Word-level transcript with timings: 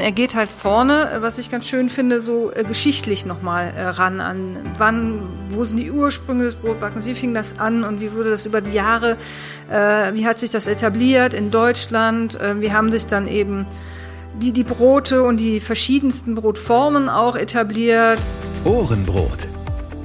Er 0.00 0.12
geht 0.12 0.34
halt 0.34 0.50
vorne, 0.50 1.18
was 1.20 1.38
ich 1.38 1.50
ganz 1.50 1.68
schön 1.68 1.88
finde, 1.88 2.20
so 2.20 2.52
äh, 2.52 2.64
geschichtlich 2.64 3.26
nochmal 3.26 3.72
äh, 3.76 3.82
ran 3.82 4.20
an. 4.20 4.56
Wann, 4.78 5.22
wo 5.50 5.64
sind 5.64 5.78
die 5.78 5.90
Ursprünge 5.90 6.44
des 6.44 6.54
Brotbackens? 6.54 7.04
Wie 7.04 7.14
fing 7.14 7.34
das 7.34 7.58
an 7.58 7.84
und 7.84 8.00
wie 8.00 8.12
wurde 8.12 8.30
das 8.30 8.46
über 8.46 8.60
die 8.60 8.72
Jahre, 8.72 9.16
äh, 9.70 10.14
wie 10.14 10.26
hat 10.26 10.38
sich 10.38 10.50
das 10.50 10.66
etabliert 10.66 11.34
in 11.34 11.50
Deutschland? 11.50 12.40
Äh, 12.40 12.60
wie 12.60 12.72
haben 12.72 12.90
sich 12.90 13.06
dann 13.06 13.26
eben 13.26 13.66
die, 14.40 14.52
die 14.52 14.64
Brote 14.64 15.22
und 15.22 15.38
die 15.38 15.60
verschiedensten 15.60 16.34
Brotformen 16.34 17.08
auch 17.08 17.36
etabliert? 17.36 18.18
Ohrenbrot. 18.64 19.48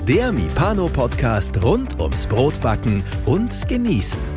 Der 0.08 0.32
Mipano-Podcast 0.32 1.62
rund 1.62 2.00
ums 2.00 2.28
Brotbacken 2.28 3.04
und 3.26 3.68
Genießen. 3.68 4.37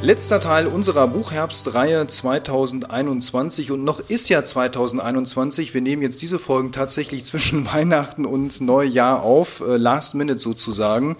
Letzter 0.00 0.38
Teil 0.40 0.68
unserer 0.68 1.08
Buchherbstreihe 1.08 2.06
2021 2.06 3.72
und 3.72 3.82
noch 3.82 3.98
ist 4.08 4.28
ja 4.28 4.44
2021. 4.44 5.74
Wir 5.74 5.80
nehmen 5.80 6.02
jetzt 6.02 6.22
diese 6.22 6.38
Folgen 6.38 6.70
tatsächlich 6.70 7.24
zwischen 7.24 7.66
Weihnachten 7.72 8.24
und 8.24 8.60
Neujahr 8.60 9.22
auf, 9.22 9.60
äh, 9.60 9.76
last 9.76 10.14
minute 10.14 10.38
sozusagen. 10.38 11.16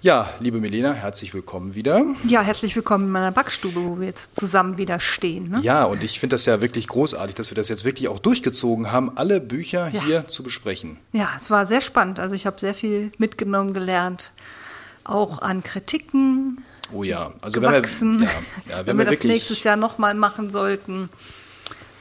Ja, 0.00 0.30
liebe 0.38 0.60
Milena, 0.60 0.92
herzlich 0.92 1.34
willkommen 1.34 1.74
wieder. 1.74 2.04
Ja, 2.24 2.40
herzlich 2.42 2.76
willkommen 2.76 3.06
in 3.06 3.10
meiner 3.10 3.32
Backstube, 3.32 3.82
wo 3.84 3.98
wir 3.98 4.06
jetzt 4.06 4.38
zusammen 4.38 4.78
wieder 4.78 5.00
stehen. 5.00 5.50
Ne? 5.50 5.60
Ja, 5.62 5.82
und 5.84 6.04
ich 6.04 6.20
finde 6.20 6.34
das 6.34 6.46
ja 6.46 6.60
wirklich 6.60 6.86
großartig, 6.86 7.34
dass 7.34 7.50
wir 7.50 7.56
das 7.56 7.68
jetzt 7.68 7.84
wirklich 7.84 8.06
auch 8.08 8.20
durchgezogen 8.20 8.92
haben, 8.92 9.10
alle 9.16 9.40
Bücher 9.40 9.90
Ja. 9.92 10.04
hier 10.04 10.28
zu 10.28 10.44
besprechen. 10.44 10.98
Ja, 11.12 11.30
es 11.36 11.50
war 11.50 11.66
sehr 11.66 11.80
spannend. 11.80 12.20
Also 12.20 12.36
ich 12.36 12.46
habe 12.46 12.60
sehr 12.60 12.74
viel 12.74 13.10
mitgenommen, 13.18 13.74
gelernt. 13.74 14.30
Auch 15.02 15.42
an 15.42 15.64
Kritiken, 15.64 16.62
Oh 16.92 17.02
ja, 17.02 17.32
also 17.40 17.60
gewachsen. 17.60 18.20
wenn 18.20 18.28
wir, 18.28 18.34
ja, 18.68 18.78
ja, 18.80 18.86
wenn 18.86 18.98
wir 18.98 19.04
das 19.04 19.14
wirklich, 19.14 19.32
nächstes 19.32 19.64
Jahr 19.64 19.76
nochmal 19.76 20.14
machen 20.14 20.50
sollten, 20.50 21.08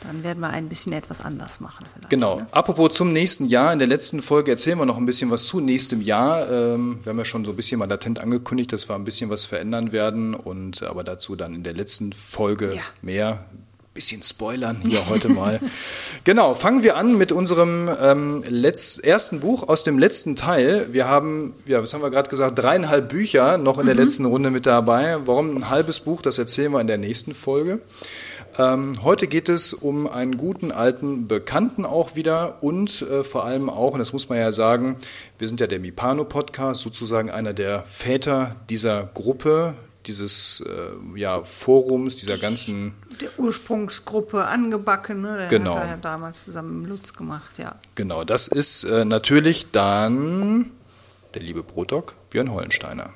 dann 0.01 0.23
werden 0.23 0.39
wir 0.39 0.49
ein 0.49 0.69
bisschen 0.69 0.93
etwas 0.93 1.19
anders 1.19 1.59
machen. 1.59 1.85
Vielleicht, 1.93 2.09
Genau. 2.09 2.37
Ne? 2.39 2.47
Apropos 2.51 2.93
zum 2.93 3.11
nächsten 3.11 3.45
Jahr. 3.47 3.73
In 3.73 3.79
der 3.79 3.87
letzten 3.87 4.21
Folge 4.21 4.51
erzählen 4.51 4.77
wir 4.79 4.85
noch 4.85 4.97
ein 4.97 5.05
bisschen 5.05 5.29
was 5.29 5.45
zu 5.45 5.59
nächstem 5.59 5.99
Jahr. 6.01 6.49
Ähm, 6.49 6.99
wir 7.03 7.09
haben 7.09 7.17
ja 7.17 7.25
schon 7.25 7.43
so 7.43 7.51
ein 7.51 7.55
bisschen 7.57 7.79
mal 7.79 7.89
latent 7.89 8.21
angekündigt, 8.21 8.71
dass 8.71 8.87
wir 8.87 8.95
ein 8.95 9.03
bisschen 9.03 9.29
was 9.29 9.43
verändern 9.45 9.91
werden. 9.91 10.33
Und 10.35 10.83
aber 10.83 11.03
dazu 11.03 11.35
dann 11.35 11.53
in 11.53 11.63
der 11.63 11.73
letzten 11.73 12.13
Folge 12.13 12.73
Ja. 12.73 12.81
mehr. 13.01 13.45
Bisschen 13.93 14.23
spoilern 14.23 14.77
hier 14.87 15.09
heute 15.09 15.27
mal. 15.29 15.59
Genau, 16.25 16.53
fangen 16.53 16.83
wir 16.83 16.97
an 16.97 17.17
mit 17.17 17.31
unserem 17.31 17.89
ähm, 18.01 18.43
letz 18.45 18.97
ersten 18.97 19.39
Buch 19.39 19.69
aus 19.69 19.83
dem 19.83 19.97
letzten 19.97 20.35
Teil. 20.35 20.87
Wir 20.91 21.07
haben, 21.07 21.53
ja, 21.65 21.81
was 21.81 21.93
haben 21.93 22.01
wir 22.01 22.09
gerade 22.09 22.29
gesagt, 22.29 22.59
dreieinhalb 22.59 23.07
Bücher 23.07 23.57
noch 23.57 23.79
in 23.79 23.85
der 23.85 23.95
letzten 23.95 24.25
Runde 24.25 24.51
mit 24.51 24.65
dabei. 24.65 25.17
Warum 25.25 25.55
ein 25.55 25.69
halbes 25.69 26.01
Buch, 26.01 26.21
das 26.21 26.37
erzählen 26.37 26.73
wir 26.73 26.81
in 26.81 26.87
der 26.87 26.97
nächsten 26.97 27.33
Folge. 27.33 27.79
Ähm, 28.57 29.01
heute 29.03 29.27
geht 29.27 29.47
es 29.47 29.73
um 29.73 30.07
einen 30.07 30.35
guten 30.35 30.73
alten 30.73 31.29
Bekannten 31.29 31.85
auch 31.85 32.17
wieder 32.17 32.57
und 32.61 33.01
äh, 33.03 33.23
vor 33.23 33.45
allem 33.45 33.69
auch, 33.69 33.93
und 33.93 33.99
das 33.99 34.11
muss 34.11 34.27
man 34.27 34.39
ja 34.39 34.51
sagen, 34.51 34.97
wir 35.37 35.47
sind 35.47 35.61
ja 35.61 35.67
der 35.67 35.79
Mipano-Podcast, 35.79 36.81
sozusagen 36.81 37.31
einer 37.31 37.53
der 37.53 37.83
Väter 37.83 38.57
dieser 38.69 39.09
Gruppe, 39.13 39.75
dieses 40.09 40.61
äh, 40.67 41.17
ja, 41.19 41.43
Forums, 41.43 42.15
dieser 42.17 42.38
ganzen, 42.38 42.93
Der 43.21 43.29
Ursprungsgruppe 43.38 44.43
angebacken, 44.45 45.21
ne? 45.21 45.38
Der 45.38 45.47
Genau. 45.47 45.75
hat 45.75 45.83
er 45.83 45.89
ja 45.91 45.97
damals 45.97 46.45
zusammen 46.45 46.81
mit 46.81 46.89
Lutz 46.89 47.13
gemacht, 47.13 47.57
ja. 47.57 47.75
genau, 47.95 48.23
das 48.23 48.47
ist 48.47 48.83
äh, 48.83 49.05
natürlich 49.05 49.71
dann 49.71 50.71
der 51.36 51.43
liebe 51.43 51.61
Brotdog, 51.61 52.15
Björn 52.31 52.52
Hollensteiner. 52.52 53.11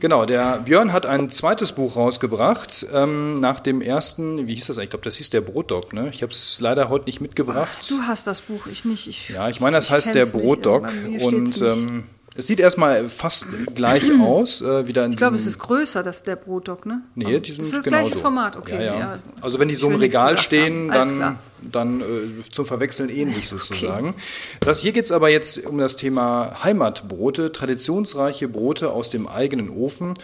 Genau, 0.00 0.26
der 0.26 0.58
Björn 0.58 0.92
hat 0.92 1.06
ein 1.06 1.30
zweites 1.30 1.72
Buch 1.72 1.96
rausgebracht, 1.96 2.86
ähm, 2.92 3.40
nach 3.40 3.60
dem 3.60 3.80
ersten, 3.80 4.46
wie 4.46 4.54
hieß 4.54 4.66
das 4.66 4.76
eigentlich? 4.76 4.84
Ich 4.88 4.90
glaube, 4.90 5.04
das 5.04 5.16
hieß 5.16 5.30
der 5.30 5.40
Brotdog, 5.40 5.94
ne? 5.94 6.10
Ich 6.10 6.22
habe 6.22 6.32
es 6.32 6.60
leider 6.60 6.90
heute 6.90 7.06
nicht 7.06 7.22
mitgebracht. 7.22 7.88
Du 7.88 8.02
hast 8.02 8.26
das 8.26 8.42
Buch, 8.42 8.66
ich 8.66 8.84
nicht. 8.84 9.06
Ich, 9.08 9.30
Ja, 9.30 9.48
ich 9.48 9.60
meine, 9.60 9.76
das 9.78 9.88
heißt 9.90 10.14
der 10.14 10.26
Brotdog. 10.26 10.92
Und 11.22 11.62
ähm, 11.62 12.04
es 12.36 12.46
sieht 12.46 12.60
erstmal 12.60 13.08
fast 13.08 13.46
gleich 13.74 14.10
aus. 14.20 14.60
Äh, 14.62 14.86
wieder 14.86 15.04
in 15.04 15.12
ich 15.12 15.16
glaube, 15.16 15.36
es 15.36 15.46
ist 15.46 15.58
größer, 15.58 16.02
das 16.02 16.22
der 16.22 16.36
Brotdog, 16.36 16.86
ne? 16.86 17.02
Nee, 17.14 17.40
die 17.40 17.52
sind 17.52 17.58
das 17.60 17.66
ist 17.66 17.74
das 17.74 17.82
genauso. 17.84 18.04
gleiche 18.04 18.18
Format, 18.18 18.56
okay. 18.56 18.74
Ja, 18.76 18.82
ja. 18.82 18.98
ja. 18.98 19.18
Also 19.40 19.58
wenn 19.58 19.68
die 19.68 19.74
so 19.74 19.90
im 19.90 19.96
Regal 19.96 20.38
stehen, 20.38 20.88
dann. 20.88 21.38
Dann 21.60 22.00
äh, 22.00 22.04
zum 22.52 22.66
Verwechseln 22.66 23.08
ähnlich 23.08 23.48
sozusagen. 23.48 24.14
Das 24.60 24.80
hier 24.80 24.92
geht 24.92 25.04
es 25.06 25.12
aber 25.12 25.28
jetzt 25.28 25.66
um 25.66 25.78
das 25.78 25.96
Thema 25.96 26.62
Heimatbrote, 26.62 27.52
traditionsreiche 27.52 28.48
Brote 28.48 28.90
aus 28.90 29.10
dem 29.10 29.26
eigenen 29.28 29.70
Ofen. 29.70 30.14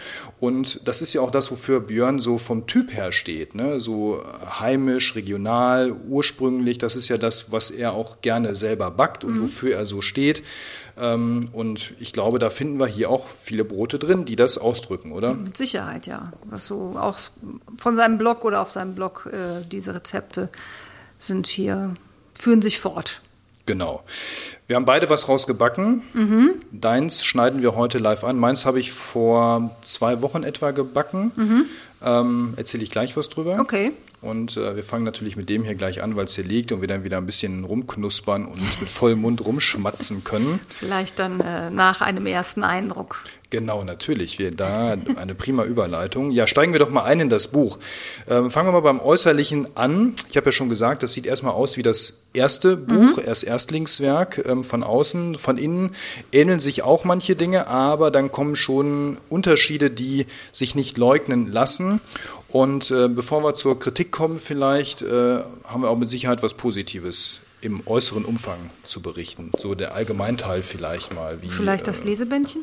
Und 0.41 0.81
das 0.87 1.03
ist 1.03 1.13
ja 1.13 1.21
auch 1.21 1.31
das, 1.31 1.51
wofür 1.51 1.81
Björn 1.81 2.19
so 2.19 2.39
vom 2.39 2.67
Typ 2.67 2.93
her 2.93 3.13
steht. 3.13 3.55
Ne? 3.55 3.81
So 3.81 4.23
heimisch, 4.61 5.15
regional, 5.15 5.93
ursprünglich. 6.09 6.79
Das 6.79 6.97
ist 6.97 7.09
ja 7.09 7.19
das, 7.19 7.53
was 7.53 7.71
er 7.71 7.93
auch 7.95 8.21
gerne 8.21 8.55
selber 8.55 8.91
backt 8.91 9.25
Mhm. 9.25 9.31
und 9.31 9.43
wofür 9.43 9.75
er 9.77 9.87
so 9.87 10.03
steht. 10.03 10.43
Ähm, 10.99 11.49
und 11.53 11.95
ich 12.01 12.13
glaube, 12.13 12.39
da 12.39 12.51
finden 12.51 12.79
wir 12.79 12.87
hier 12.87 13.09
auch 13.09 13.27
viele 13.29 13.65
Brote 13.65 13.99
drin, 13.99 14.25
die 14.25 14.37
das 14.37 14.59
ausdrücken, 14.59 15.13
oder? 15.13 15.35
Mit 15.35 15.57
Sicherheit, 15.57 16.07
ja. 16.07 16.25
Was 16.45 16.67
so 16.67 16.95
auch 16.99 17.19
von 17.79 17.97
seinem 17.97 18.19
Blog 18.19 18.45
oder 18.45 18.61
auf 18.61 18.71
seinem 18.71 18.95
Blog, 18.95 19.29
äh, 19.33 19.65
diese 19.71 19.95
Rezepte 19.95 20.51
sind 21.23 21.47
hier, 21.47 21.95
führen 22.39 22.63
sich 22.63 22.81
fort. 22.81 23.21
Genau. 23.65 24.03
Wir 24.67 24.77
haben 24.77 24.85
beide 24.85 25.09
was 25.09 25.29
rausgebacken. 25.29 26.03
Mhm. 26.15 26.55
Deins 26.73 27.25
schneiden 27.25 27.63
wir 27.63 27.77
heute 27.77 27.99
live 27.99 28.25
an. 28.25 28.37
Meins 28.39 28.67
habe 28.67 28.81
ich 28.81 28.91
vor 28.91 29.71
zwei 29.83 30.21
Wochen 30.21 30.43
etwa 30.43 30.73
gebacken. 30.73 31.31
Ähm, 32.03 32.55
Erzähle 32.57 32.83
ich 32.83 32.91
gleich 32.91 33.17
was 33.17 33.29
drüber. 33.29 33.55
Mhm. 33.55 33.61
Okay. 33.61 33.93
Und 34.23 34.57
äh, 34.57 34.77
wir 34.77 34.85
fangen 34.85 35.05
natürlich 35.05 35.37
mit 35.37 35.49
dem 35.49 35.65
hier 35.65 35.75
gleich 35.75 36.01
an, 36.01 36.15
weil 36.15 36.27
es 36.27 36.37
hier 36.37 36.45
liegt 36.45 36.71
und 36.71 36.81
wir 36.81 36.89
dann 36.89 37.03
wieder 37.03 37.19
ein 37.19 37.27
bisschen 37.27 37.65
rumknuspern 37.65 38.47
und 38.47 38.81
mit 38.81 38.89
vollem 38.89 39.21
Mund 39.21 39.45
rumschmatzen 39.45 40.23
können. 40.23 40.61
Vielleicht 40.69 41.19
dann 41.19 41.41
äh, 41.41 41.71
nach 41.71 42.01
einem 42.01 42.27
ersten 42.27 42.63
Eindruck. 42.63 43.25
Genau, 43.53 43.85
natürlich. 43.85 44.39
Wir, 44.39 44.51
da 44.51 44.97
eine 45.17 45.35
prima 45.35 45.65
Überleitung. 45.65 46.31
Ja, 46.31 46.47
steigen 46.47 46.73
wir 46.73 46.79
doch 46.79 46.89
mal 46.89 47.03
ein 47.03 47.21
in 47.21 47.29
das 47.29 47.49
Buch. 47.49 47.79
Ähm, 48.27 48.51
fangen 48.51 48.69
wir 48.69 48.73
mal 48.73 48.81
beim 48.81 48.99
Äußerlichen 48.99 49.77
an. 49.77 50.15
Ich 50.31 50.39
habe 50.39 50.47
ja 50.47 50.53
schon 50.53 50.71
gesagt, 50.71 51.03
das 51.03 51.13
sieht 51.13 51.27
erstmal 51.27 51.53
aus 51.53 51.77
wie 51.77 51.83
das 51.83 52.29
erste 52.33 52.79
Buch, 52.79 53.19
erst 53.23 53.45
Erstlingswerk 53.45 54.43
ähm, 54.47 54.65
von 54.65 54.83
außen. 54.83 55.35
Von 55.35 55.59
innen 55.59 55.91
ähneln 56.33 56.61
sich 56.61 56.83
auch 56.83 57.05
manche 57.05 57.37
Dinge, 57.37 57.67
aber 57.67 58.11
dann 58.11 58.33
kommen 58.33 58.57
schon 58.57 59.19
Unterschiede, 59.29 59.91
die 59.91 60.25
sich 60.51 60.75
nicht 60.75 60.97
leugnen 60.97 61.53
lassen. 61.53 62.01
Und 62.53 62.91
äh, 62.91 63.09
bevor 63.09 63.43
wir 63.43 63.55
zur 63.55 63.79
Kritik 63.79 64.13
kommen, 64.13 64.39
vielleicht 64.39 65.01
äh, 65.03 65.43
haben 65.65 65.83
wir 65.83 65.89
auch 65.89 65.97
mit 65.97 66.11
Sicherheit 66.11 66.43
was 66.43 66.53
Positives 66.55 67.41
im 67.63 67.81
äußeren 67.87 68.25
Umfang 68.25 68.59
zu 68.85 69.01
berichten. 69.01 69.53
So 69.57 69.75
der 69.75 69.95
Allgemeinteil 69.95 70.63
vielleicht 70.63 71.15
mal. 71.15 71.41
Wie, 71.43 71.49
Vielleicht 71.49 71.85
äh, 71.89 71.91
das 71.93 72.05
Lesebändchen? 72.05 72.63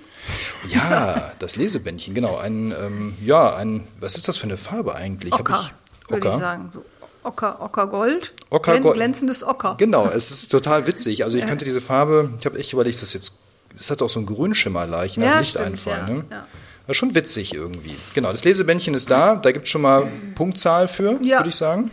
ja, 0.68 1.32
das 1.40 1.56
Lesebändchen, 1.56 2.14
genau. 2.14 2.38
Ein, 2.38 2.72
ähm, 2.80 3.16
ja, 3.26 3.56
ein, 3.56 3.88
was 4.00 4.16
ist 4.16 4.28
das 4.28 4.38
für 4.38 4.44
eine 4.44 4.58
Farbe 4.58 4.94
eigentlich? 4.96 5.34
Ocker, 5.34 5.72
ich, 6.04 6.12
würde 6.12 6.28
ich 6.28 6.34
sagen. 6.36 6.70
So 6.70 6.84
Ocker, 7.24 7.62
Ockergold. 7.62 8.34
Ockergold. 8.50 8.84
Glän- 8.84 8.94
Glänzendes 8.94 9.44
Ocker. 9.44 9.76
Genau, 9.78 10.08
es 10.08 10.32
ist 10.32 10.50
total 10.50 10.86
witzig. 10.88 11.24
Also 11.24 11.38
ich 11.38 11.48
könnte 11.48 11.66
diese 11.66 11.82
Farbe, 11.82 12.32
ich 12.40 12.46
habe 12.46 12.60
echt 12.60 12.74
überlegt, 12.74 12.96
ist 12.96 13.02
das 13.02 13.14
jetzt, 13.14 13.34
das 13.78 13.90
hat 13.90 14.02
auch 14.02 14.10
so 14.10 14.20
einen 14.20 14.26
Grünschimmer 14.28 14.86
leicht, 14.86 15.18
ne? 15.18 15.26
Ja, 15.26 15.40
Lichteinfall. 15.40 16.04
stimmt, 16.04 16.30
ne? 16.30 16.36
ja, 16.36 16.38
ja. 16.38 16.46
Das 16.90 16.96
ist 16.96 17.00
schon 17.02 17.14
witzig 17.14 17.54
irgendwie. 17.54 17.96
Genau, 18.16 18.32
das 18.32 18.44
Lesebändchen 18.44 18.96
ist 18.96 19.12
da, 19.12 19.36
da 19.36 19.52
gibt 19.52 19.66
es 19.68 19.72
schon 19.72 19.84
mal 19.84 20.08
Punktzahl 20.34 20.88
für, 20.88 21.20
Ja. 21.22 21.38
würde 21.38 21.50
ich 21.50 21.56
sagen. 21.56 21.91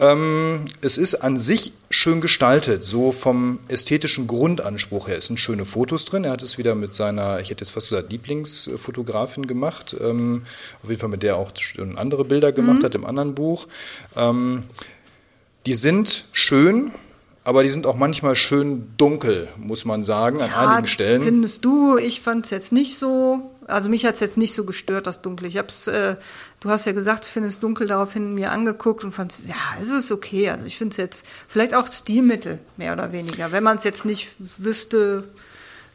Ähm, 0.00 0.64
es 0.80 0.98
ist 0.98 1.14
an 1.14 1.38
sich 1.38 1.72
schön 1.90 2.20
gestaltet, 2.20 2.82
so 2.84 3.12
vom 3.12 3.60
ästhetischen 3.68 4.26
Grundanspruch 4.26 5.06
her. 5.06 5.18
Es 5.18 5.28
sind 5.28 5.38
schöne 5.38 5.64
Fotos 5.64 6.04
drin. 6.06 6.24
Er 6.24 6.32
hat 6.32 6.42
es 6.42 6.58
wieder 6.58 6.74
mit 6.74 6.96
seiner, 6.96 7.38
ich 7.38 7.50
hätte 7.50 7.62
jetzt 7.62 7.70
fast 7.70 7.90
gesagt, 7.90 8.10
Lieblingsfotografin 8.10 9.46
gemacht. 9.46 9.94
Ähm, 10.00 10.42
auf 10.82 10.88
jeden 10.88 11.00
Fall 11.00 11.10
mit 11.10 11.22
der 11.22 11.36
auch 11.36 11.52
andere 11.94 12.24
Bilder 12.24 12.50
gemacht 12.50 12.80
Mhm. 12.80 12.84
hat 12.84 12.94
im 12.96 13.04
anderen 13.06 13.36
Buch. 13.36 13.68
Ähm, 14.16 14.64
die 15.66 15.74
sind 15.74 16.24
schön, 16.32 16.90
aber 17.44 17.62
die 17.62 17.68
sind 17.70 17.86
auch 17.86 17.94
manchmal 17.96 18.36
schön 18.36 18.86
dunkel, 18.96 19.48
muss 19.58 19.84
man 19.84 20.02
sagen, 20.02 20.40
an 20.40 20.50
einigen 20.50 20.86
Stellen. 20.86 21.22
Findest 21.22 21.62
du, 21.62 21.98
ich 21.98 22.22
fand 22.22 22.46
es 22.46 22.50
jetzt 22.50 22.72
nicht 22.72 22.98
so, 22.98 23.50
also 23.66 23.88
mich 23.88 24.04
hat 24.04 24.14
es 24.14 24.20
jetzt 24.20 24.38
nicht 24.38 24.54
so 24.54 24.64
gestört, 24.64 25.06
das 25.06 25.22
Dunkel. 25.22 25.46
Ich 25.46 25.56
hab's, 25.56 25.86
äh, 25.86 26.16
du 26.60 26.70
hast 26.70 26.86
ja 26.86 26.92
gesagt, 26.92 27.24
du 27.24 27.28
findest 27.28 27.62
dunkel 27.62 27.86
daraufhin 27.86 28.34
mir 28.34 28.52
angeguckt 28.52 29.04
und 29.04 29.12
fand 29.12 29.46
ja, 29.46 29.54
es 29.80 29.90
ist 29.90 30.10
okay. 30.10 30.50
Also 30.50 30.66
ich 30.66 30.76
finde 30.76 30.92
es 30.92 30.96
jetzt 30.96 31.26
vielleicht 31.48 31.74
auch 31.74 31.86
Stilmittel, 31.86 32.58
mehr 32.76 32.92
oder 32.92 33.12
weniger. 33.12 33.52
Wenn 33.52 33.64
man 33.64 33.76
es 33.76 33.84
jetzt 33.84 34.04
nicht 34.04 34.30
wüsste, 34.58 35.24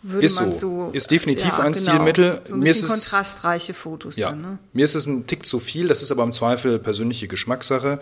würde 0.01 0.25
ist 0.25 0.39
man 0.39 0.51
so. 0.51 0.87
so. 0.87 0.89
Ist 0.93 1.11
definitiv 1.11 1.59
ein 1.59 1.73
Stilmittel. 1.75 2.41
So 2.43 2.53
ein 2.53 2.59
Mir 2.61 2.71
ist 2.71 2.83
es- 2.83 2.89
kontrastreiche 2.89 3.73
Fotos 3.73 4.15
Ja, 4.15 4.29
dann, 4.29 4.41
ne? 4.41 4.59
mir 4.73 4.85
ist 4.85 4.95
es 4.95 5.05
ein 5.05 5.27
Tick 5.27 5.45
zu 5.45 5.59
viel, 5.59 5.87
das 5.87 6.01
ist 6.01 6.11
aber 6.11 6.23
im 6.23 6.31
Zweifel 6.31 6.79
persönliche 6.79 7.27
Geschmackssache. 7.27 7.99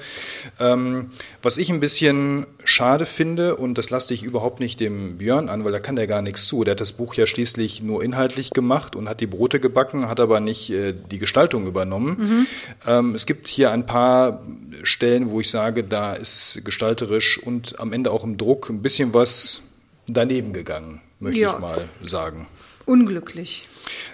Ähm, 0.59 1.11
was 1.41 1.57
ich 1.57 1.69
ein 1.69 1.79
bisschen 1.79 2.45
schade 2.63 3.05
finde, 3.05 3.55
und 3.55 3.77
das 3.77 3.89
lasse 3.89 4.13
ich 4.13 4.23
überhaupt 4.23 4.59
nicht 4.59 4.79
dem 4.79 5.17
Björn 5.17 5.49
an, 5.49 5.63
weil 5.65 5.71
da 5.71 5.79
kann 5.79 5.95
der 5.95 6.07
gar 6.07 6.21
nichts 6.21 6.45
zu. 6.47 6.63
Der 6.63 6.73
hat 6.73 6.81
das 6.81 6.91
Buch 6.93 7.13
ja 7.15 7.25
schließlich 7.25 7.81
nur 7.81 8.03
inhaltlich 8.03 8.51
gemacht 8.51 8.95
und 8.95 9.09
hat 9.09 9.19
die 9.21 9.27
Brote 9.27 9.59
gebacken, 9.59 10.07
hat 10.07 10.19
aber 10.19 10.39
nicht 10.39 10.69
äh, 10.69 10.93
die 10.93 11.19
Gestaltung 11.19 11.65
übernommen. 11.67 12.47
Ähm, 12.85 13.15
es 13.15 13.25
gibt 13.25 13.47
hier 13.47 13.71
ein 13.71 13.85
paar 13.85 14.41
Stellen, 14.83 15.29
wo 15.31 15.39
ich 15.41 15.49
sage, 15.49 15.83
da 15.83 16.13
ist 16.13 16.61
gestalterisch 16.63 17.39
und 17.41 17.79
am 17.79 17.93
Ende 17.93 18.11
auch 18.11 18.23
im 18.23 18.37
Druck 18.37 18.69
ein 18.69 18.81
bisschen 18.81 19.13
was 19.13 19.61
daneben 20.07 20.53
gegangen, 20.53 21.01
möchte 21.19 21.39
Ja. 21.41 21.53
ich 21.53 21.59
mal 21.59 21.87
sagen 22.05 22.47
Unglücklich. 22.85 23.67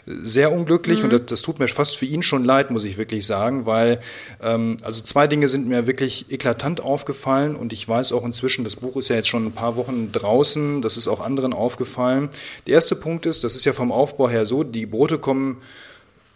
sehr 0.07 0.51
unglücklich 0.51 1.00
Mhm. 1.00 1.05
und 1.05 1.13
das, 1.13 1.21
das 1.27 1.41
tut 1.44 1.59
mir 1.59 1.67
fast 1.67 1.95
für 1.95 2.05
ihn 2.05 2.23
schon 2.23 2.44
leid, 2.44 2.71
muss 2.71 2.85
ich 2.85 2.97
wirklich 2.97 3.25
sagen, 3.27 3.67
weil 3.67 4.00
ähm, 4.41 4.77
also 4.83 5.01
zwei 5.03 5.27
Dinge 5.27 5.47
sind 5.47 5.67
mir 5.67 5.85
wirklich 5.85 6.25
eklatant 6.31 6.81
aufgefallen 6.81 7.55
und 7.55 7.71
ich 7.71 7.88
weiß 7.88 8.13
auch 8.13 8.25
inzwischen, 8.25 8.63
das 8.63 8.75
Buch 8.77 8.95
ist 8.97 9.09
ja 9.09 9.15
jetzt 9.15 9.27
schon 9.27 9.45
ein 9.45 9.51
paar 9.51 9.75
Wochen 9.75 10.11
draußen, 10.11 10.81
das 10.81 10.97
ist 10.97 11.07
auch 11.07 11.19
anderen 11.21 11.53
aufgefallen. 11.53 12.29
Der 12.65 12.73
erste 12.73 12.95
Punkt 12.95 13.27
ist, 13.27 13.44
das 13.44 13.55
ist 13.55 13.63
ja 13.65 13.73
vom 13.73 13.91
Aufbau 13.91 14.27
her 14.27 14.45
so, 14.47 14.63
die 14.63 14.85
Brote 14.88 15.19
kommen 15.19 15.61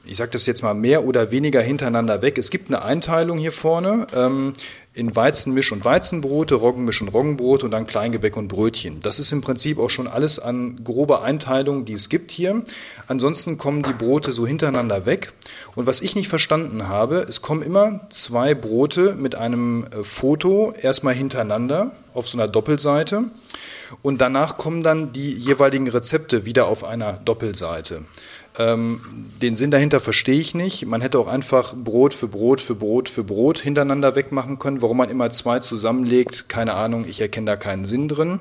ich 0.07 0.18
sage 0.18 0.31
das 0.31 0.45
jetzt 0.45 0.63
mal 0.63 0.74
mehr 0.74 1.06
oder 1.06 1.31
weniger 1.31 1.62
hintereinander 1.62 2.21
weg. 2.21 2.38
Es 2.38 2.50
gibt 2.50 2.69
eine 2.69 2.81
Einteilung 2.83 3.38
hier 3.38 3.51
vorne 3.51 4.07
ähm, 4.15 4.54
in 4.98 5.15
Weizenmisch 5.15 5.71
und 5.71 5.86
Weizenbrote, 5.86 6.56
Roggenmisch 6.56 7.01
und 7.01 7.09
Roggenbrot 7.09 7.63
und 7.63 7.69
dann 7.69 7.86
Kleingebäck 7.86 8.36
und 8.36 8.48
Brötchen. 8.48 9.00
Das 9.01 9.19
ist 9.19 9.31
im 9.31 9.42
Prinzip 9.42 9.77
auch 9.77 9.92
schon 9.92 10.07
alles 10.07 10.39
an 10.39 10.83
grober 10.83 11.21
Einteilung, 11.21 11.86
die 11.86 11.94
es 11.94 12.09
gibt 12.09 12.31
hier. 12.31 12.63
Ansonsten 13.07 13.59
kommen 13.59 13.83
die 13.83 13.94
Brote 13.94 14.31
so 14.31 14.48
hintereinander 14.48 15.06
weg. 15.06 15.33
Und 15.75 15.86
was 15.86 16.01
ich 16.01 16.15
nicht 16.15 16.30
verstanden 16.30 16.88
habe, 16.88 17.27
es 17.30 17.44
kommen 17.44 17.62
immer 17.62 18.07
zwei 18.09 18.56
Brote 18.56 19.13
mit 19.13 19.36
einem 19.36 19.86
äh, 19.86 20.04
Foto 20.04 20.74
erstmal 20.81 21.13
hintereinander 21.13 21.92
auf 22.15 22.27
so 22.27 22.38
einer 22.38 22.48
Doppelseite. 22.48 23.25
Und 24.01 24.19
danach 24.19 24.57
kommen 24.57 24.83
dann 24.83 25.13
die 25.13 25.31
jeweiligen 25.31 25.88
Rezepte 25.88 26.45
wieder 26.45 26.68
auf 26.68 26.83
einer 26.83 27.13
Doppelseite. 27.13 28.01
Ähm, 28.57 29.01
den 29.42 29.56
Sinn 29.56 29.71
dahinter 29.71 30.00
verstehe 30.00 30.39
ich 30.39 30.56
nicht. 30.56 30.86
Man 30.86 31.01
hätte 31.01 31.19
auch 31.19 31.27
einfach 31.27 31.75
Brot 31.75 32.13
für 32.13 32.27
Brot 32.27 32.59
für 32.59 32.75
Brot 32.75 33.07
für 33.07 33.24
Brot 33.24 33.59
hintereinander 33.59 34.15
wegmachen 34.15 34.57
können. 34.57 34.81
Warum 34.81 34.98
man 34.98 35.09
immer 35.09 35.30
zwei 35.30 35.59
zusammenlegt, 35.59 36.50
keine 36.50 36.74
Ahnung, 36.74 37.06
ich 37.07 37.21
erkenne 37.21 37.45
da 37.45 37.56
keinen 37.56 37.86
Sinn 37.86 38.07
drin. 38.07 38.39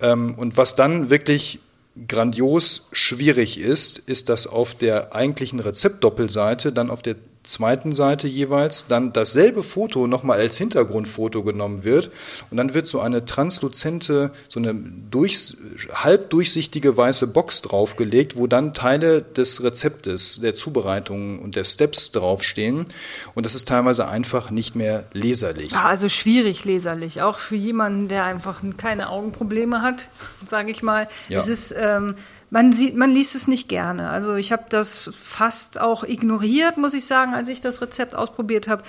Ähm, 0.00 0.34
und 0.34 0.56
was 0.56 0.74
dann 0.74 1.10
wirklich 1.10 1.60
grandios 2.08 2.88
schwierig 2.92 3.58
ist, 3.58 3.98
ist, 3.98 4.28
dass 4.28 4.46
auf 4.46 4.74
der 4.74 5.14
eigentlichen 5.14 5.60
Rezeptdoppelseite 5.60 6.72
dann 6.72 6.90
auf 6.90 7.02
der 7.02 7.16
zweiten 7.46 7.92
Seite 7.92 8.28
jeweils 8.28 8.86
dann 8.86 9.12
dasselbe 9.12 9.62
Foto 9.62 10.06
nochmal 10.06 10.38
als 10.38 10.58
Hintergrundfoto 10.58 11.42
genommen 11.42 11.84
wird 11.84 12.10
und 12.50 12.56
dann 12.56 12.74
wird 12.74 12.88
so 12.88 13.00
eine 13.00 13.24
transluzente, 13.24 14.30
so 14.48 14.60
eine 14.60 14.74
durchs, 14.74 15.56
halb 15.92 16.30
durchsichtige 16.30 16.96
weiße 16.96 17.28
Box 17.28 17.62
draufgelegt, 17.62 18.36
wo 18.36 18.46
dann 18.46 18.74
Teile 18.74 19.22
des 19.22 19.62
Rezeptes, 19.62 20.40
der 20.40 20.54
Zubereitung 20.54 21.38
und 21.38 21.56
der 21.56 21.64
Steps 21.64 22.12
draufstehen 22.12 22.86
und 23.34 23.46
das 23.46 23.54
ist 23.54 23.68
teilweise 23.68 24.08
einfach 24.08 24.50
nicht 24.50 24.74
mehr 24.74 25.04
leserlich. 25.12 25.72
Ja, 25.72 25.84
also 25.84 26.08
schwierig 26.08 26.64
leserlich, 26.64 27.22
auch 27.22 27.38
für 27.38 27.56
jemanden, 27.56 28.08
der 28.08 28.24
einfach 28.24 28.62
keine 28.76 29.08
Augenprobleme 29.08 29.82
hat, 29.82 30.08
sage 30.44 30.70
ich 30.70 30.82
mal. 30.82 31.08
Ja. 31.28 31.38
Es 31.38 31.48
ist, 31.48 31.74
ähm, 31.78 32.16
man 32.56 32.72
sieht, 32.72 32.96
man 32.96 33.10
liest 33.10 33.34
es 33.34 33.48
nicht 33.48 33.68
gerne. 33.68 34.08
Also 34.08 34.36
ich 34.36 34.50
habe 34.50 34.64
das 34.70 35.10
fast 35.22 35.78
auch 35.78 36.04
ignoriert, 36.04 36.78
muss 36.78 36.94
ich 36.94 37.04
sagen, 37.04 37.34
als 37.34 37.48
ich 37.48 37.60
das 37.60 37.82
Rezept 37.82 38.14
ausprobiert 38.14 38.66
habe, 38.66 38.82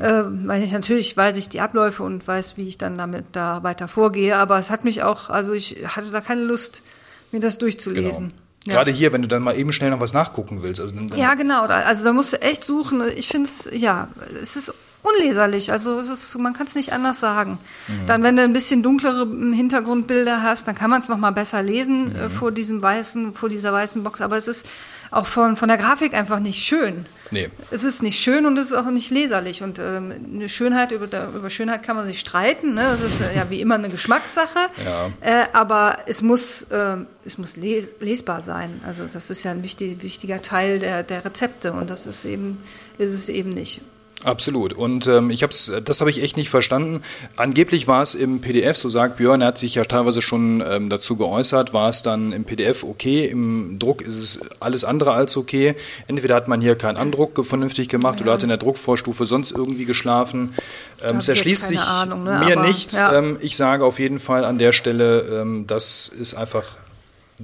äh, 0.00 0.24
weil 0.26 0.64
ich 0.64 0.72
natürlich 0.72 1.16
weiß 1.16 1.36
ich 1.36 1.48
die 1.48 1.60
Abläufe 1.60 2.02
und 2.02 2.26
weiß, 2.26 2.56
wie 2.56 2.66
ich 2.66 2.78
dann 2.78 2.98
damit 2.98 3.26
da 3.30 3.62
weiter 3.62 3.86
vorgehe. 3.86 4.36
Aber 4.36 4.58
es 4.58 4.70
hat 4.70 4.82
mich 4.82 5.04
auch, 5.04 5.30
also 5.30 5.52
ich 5.52 5.86
hatte 5.86 6.10
da 6.10 6.20
keine 6.20 6.42
Lust, 6.42 6.82
mir 7.30 7.38
das 7.38 7.58
durchzulesen. 7.58 8.30
Genau. 8.30 8.42
Ja. 8.64 8.74
Gerade 8.74 8.90
hier, 8.90 9.12
wenn 9.12 9.22
du 9.22 9.28
dann 9.28 9.42
mal 9.42 9.56
eben 9.56 9.72
schnell 9.72 9.90
noch 9.90 10.00
was 10.00 10.12
nachgucken 10.12 10.64
willst. 10.64 10.80
Also 10.80 10.96
Ja, 11.14 11.34
genau. 11.34 11.62
Also 11.66 12.04
da 12.04 12.12
musst 12.12 12.32
du 12.32 12.42
echt 12.42 12.64
suchen. 12.64 13.04
Ich 13.14 13.28
finde 13.28 13.48
es, 13.48 13.70
ja, 13.72 14.08
es 14.32 14.56
ist 14.56 14.74
unleserlich. 15.02 15.72
Also 15.72 15.98
es 16.00 16.08
ist, 16.08 16.38
man 16.38 16.52
kann 16.52 16.66
es 16.66 16.74
nicht 16.74 16.92
anders 16.92 17.20
sagen. 17.20 17.58
Dann, 18.06 18.22
wenn 18.22 18.36
du 18.36 18.42
ein 18.42 18.52
bisschen 18.52 18.82
dunklere 18.82 19.26
Hintergrundbilder 19.26 20.42
hast, 20.42 20.68
dann 20.68 20.74
kann 20.74 20.90
man 20.90 21.00
es 21.00 21.08
noch 21.08 21.18
mal 21.18 21.32
besser 21.32 21.62
lesen 21.62 22.14
äh, 22.14 22.30
vor 22.30 22.52
diesem 22.52 22.80
weißen, 22.80 23.34
vor 23.34 23.48
dieser 23.48 23.72
weißen 23.72 24.02
Box. 24.02 24.20
Aber 24.20 24.36
es 24.36 24.48
ist 24.48 24.66
auch 25.10 25.26
von, 25.26 25.56
von 25.56 25.68
der 25.68 25.76
Grafik 25.76 26.14
einfach 26.14 26.38
nicht 26.38 26.64
schön. 26.64 27.04
Nee. 27.30 27.50
Es 27.70 27.84
ist 27.84 28.02
nicht 28.02 28.20
schön 28.20 28.46
und 28.46 28.58
es 28.58 28.70
ist 28.70 28.76
auch 28.76 28.90
nicht 28.90 29.10
leserlich. 29.10 29.62
Und 29.62 29.78
ähm, 29.78 30.12
eine 30.34 30.48
Schönheit, 30.48 30.92
über, 30.92 31.06
über 31.06 31.50
Schönheit 31.50 31.82
kann 31.82 31.96
man 31.96 32.06
sich 32.06 32.20
streiten. 32.20 32.74
Ne? 32.74 32.82
Das 32.82 33.00
ist 33.00 33.20
äh, 33.20 33.36
ja 33.36 33.50
wie 33.50 33.60
immer 33.60 33.74
eine 33.74 33.88
Geschmackssache. 33.88 34.58
Ja. 34.84 35.10
Äh, 35.20 35.46
aber 35.52 35.96
es 36.06 36.22
muss, 36.22 36.66
ähm, 36.70 37.06
es 37.24 37.38
muss 37.38 37.56
les 37.56 37.92
lesbar 38.00 38.40
sein. 38.40 38.80
Also 38.86 39.04
das 39.06 39.30
ist 39.30 39.42
ja 39.42 39.50
ein 39.50 39.62
wichtig, 39.62 40.02
wichtiger 40.02 40.40
Teil 40.40 40.78
der, 40.78 41.02
der 41.02 41.24
Rezepte 41.24 41.72
und 41.72 41.90
das 41.90 42.06
ist 42.06 42.24
eben, 42.24 42.58
ist 42.98 43.14
es 43.14 43.28
eben 43.28 43.50
nicht. 43.50 43.80
Absolut. 44.24 44.72
Und 44.72 45.06
ähm, 45.06 45.30
ich 45.30 45.42
hab's, 45.42 45.72
das 45.84 46.00
habe 46.00 46.10
ich 46.10 46.22
echt 46.22 46.36
nicht 46.36 46.50
verstanden. 46.50 47.02
Angeblich 47.36 47.88
war 47.88 48.02
es 48.02 48.14
im 48.14 48.40
PDF, 48.40 48.76
so 48.76 48.88
sagt 48.88 49.16
Björn, 49.16 49.40
er 49.40 49.48
hat 49.48 49.58
sich 49.58 49.74
ja 49.74 49.84
teilweise 49.84 50.22
schon 50.22 50.62
ähm, 50.66 50.88
dazu 50.88 51.16
geäußert, 51.16 51.72
war 51.72 51.88
es 51.88 52.02
dann 52.02 52.32
im 52.32 52.44
PDF 52.44 52.84
okay, 52.84 53.26
im 53.26 53.78
Druck 53.78 54.02
ist 54.02 54.18
es 54.18 54.40
alles 54.60 54.84
andere 54.84 55.12
als 55.12 55.36
okay. 55.36 55.74
Entweder 56.06 56.36
hat 56.36 56.46
man 56.46 56.60
hier 56.60 56.76
keinen 56.76 56.96
Andruck 56.96 57.44
vernünftig 57.44 57.88
gemacht 57.88 58.20
oder 58.20 58.32
hat 58.32 58.42
in 58.42 58.48
der 58.48 58.58
Druckvorstufe 58.58 59.26
sonst 59.26 59.50
irgendwie 59.50 59.84
geschlafen. 59.84 60.54
Ähm, 61.02 61.16
es 61.16 61.28
erschließt 61.28 61.66
sich 61.66 61.80
Ahnung, 61.80 62.24
ne, 62.24 62.42
mir 62.44 62.58
aber, 62.58 62.66
nicht. 62.66 62.92
ja. 62.92 63.14
Ähm, 63.14 63.38
ich 63.40 63.56
sage 63.56 63.84
auf 63.84 63.98
jeden 63.98 64.18
Fall 64.18 64.44
an 64.44 64.58
der 64.58 64.72
Stelle, 64.72 65.40
ähm, 65.40 65.66
das 65.66 66.08
ist 66.08 66.34
einfach 66.34 66.64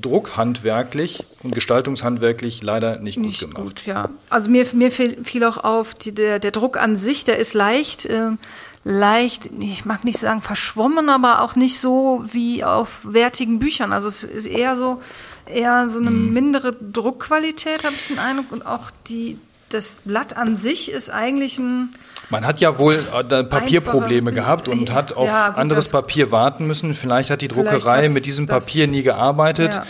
druckhandwerklich 0.00 1.24
und 1.42 1.54
gestaltungshandwerklich 1.54 2.62
leider 2.62 2.98
nicht, 2.98 3.18
Nicht 3.18 3.40
gut 3.40 3.54
gemacht. 3.54 3.64
gut, 3.76 3.86
ja. 3.86 4.08
Also 4.30 4.50
mir, 4.50 4.66
mir 4.72 4.90
fiel, 4.92 5.22
fiel 5.24 5.44
auch 5.44 5.58
auf, 5.58 5.94
die, 5.94 6.14
der, 6.14 6.38
der 6.38 6.50
Druck 6.50 6.76
an 6.80 6.96
sich, 6.96 7.24
der 7.24 7.38
ist 7.38 7.54
leicht, 7.54 8.06
ähm, 8.10 8.38
leicht, 8.84 9.50
ich 9.58 9.84
mag 9.84 10.04
nicht 10.04 10.18
sagen 10.18 10.40
verschwommen, 10.42 11.08
aber 11.08 11.42
auch 11.42 11.56
nicht 11.56 11.78
so 11.80 12.24
wie 12.32 12.64
auf 12.64 13.00
wertigen 13.02 13.58
Büchern. 13.58 13.92
Also 13.92 14.08
es 14.08 14.24
ist 14.24 14.46
eher 14.46 14.76
so, 14.76 15.00
eher 15.46 15.88
so 15.88 15.98
eine 15.98 16.10
Mhm. 16.10 16.32
mindere 16.32 16.72
Druckqualität, 16.74 17.84
habe 17.84 17.94
ich 17.96 18.08
den 18.08 18.18
Eindruck. 18.18 18.52
Und 18.52 18.64
auch 18.64 18.90
die, 19.08 19.38
das 19.68 20.02
Blatt 20.04 20.36
an 20.36 20.56
sich 20.56 20.90
ist 20.90 21.10
eigentlich 21.10 21.58
ein, 21.58 21.90
Man 22.30 22.44
hat 22.46 22.60
ja 22.60 22.78
wohl 22.78 22.94
äh, 22.94 23.44
Papierprobleme 23.44 24.32
gehabt 24.32 24.68
und 24.68 24.92
hat 24.92 25.14
auf 25.14 25.28
Ja, 25.28 25.48
gut, 25.48 25.58
anderes 25.58 25.88
Papier 25.88 26.30
warten 26.30 26.66
müssen. 26.66 26.92
Vielleicht 26.94 27.30
hat 27.30 27.40
die 27.40 27.48
Druckerei 27.48 28.08
mit 28.10 28.26
diesem 28.26 28.46
Papier 28.46 28.86
nie 28.86 29.02
gearbeitet, 29.02 29.80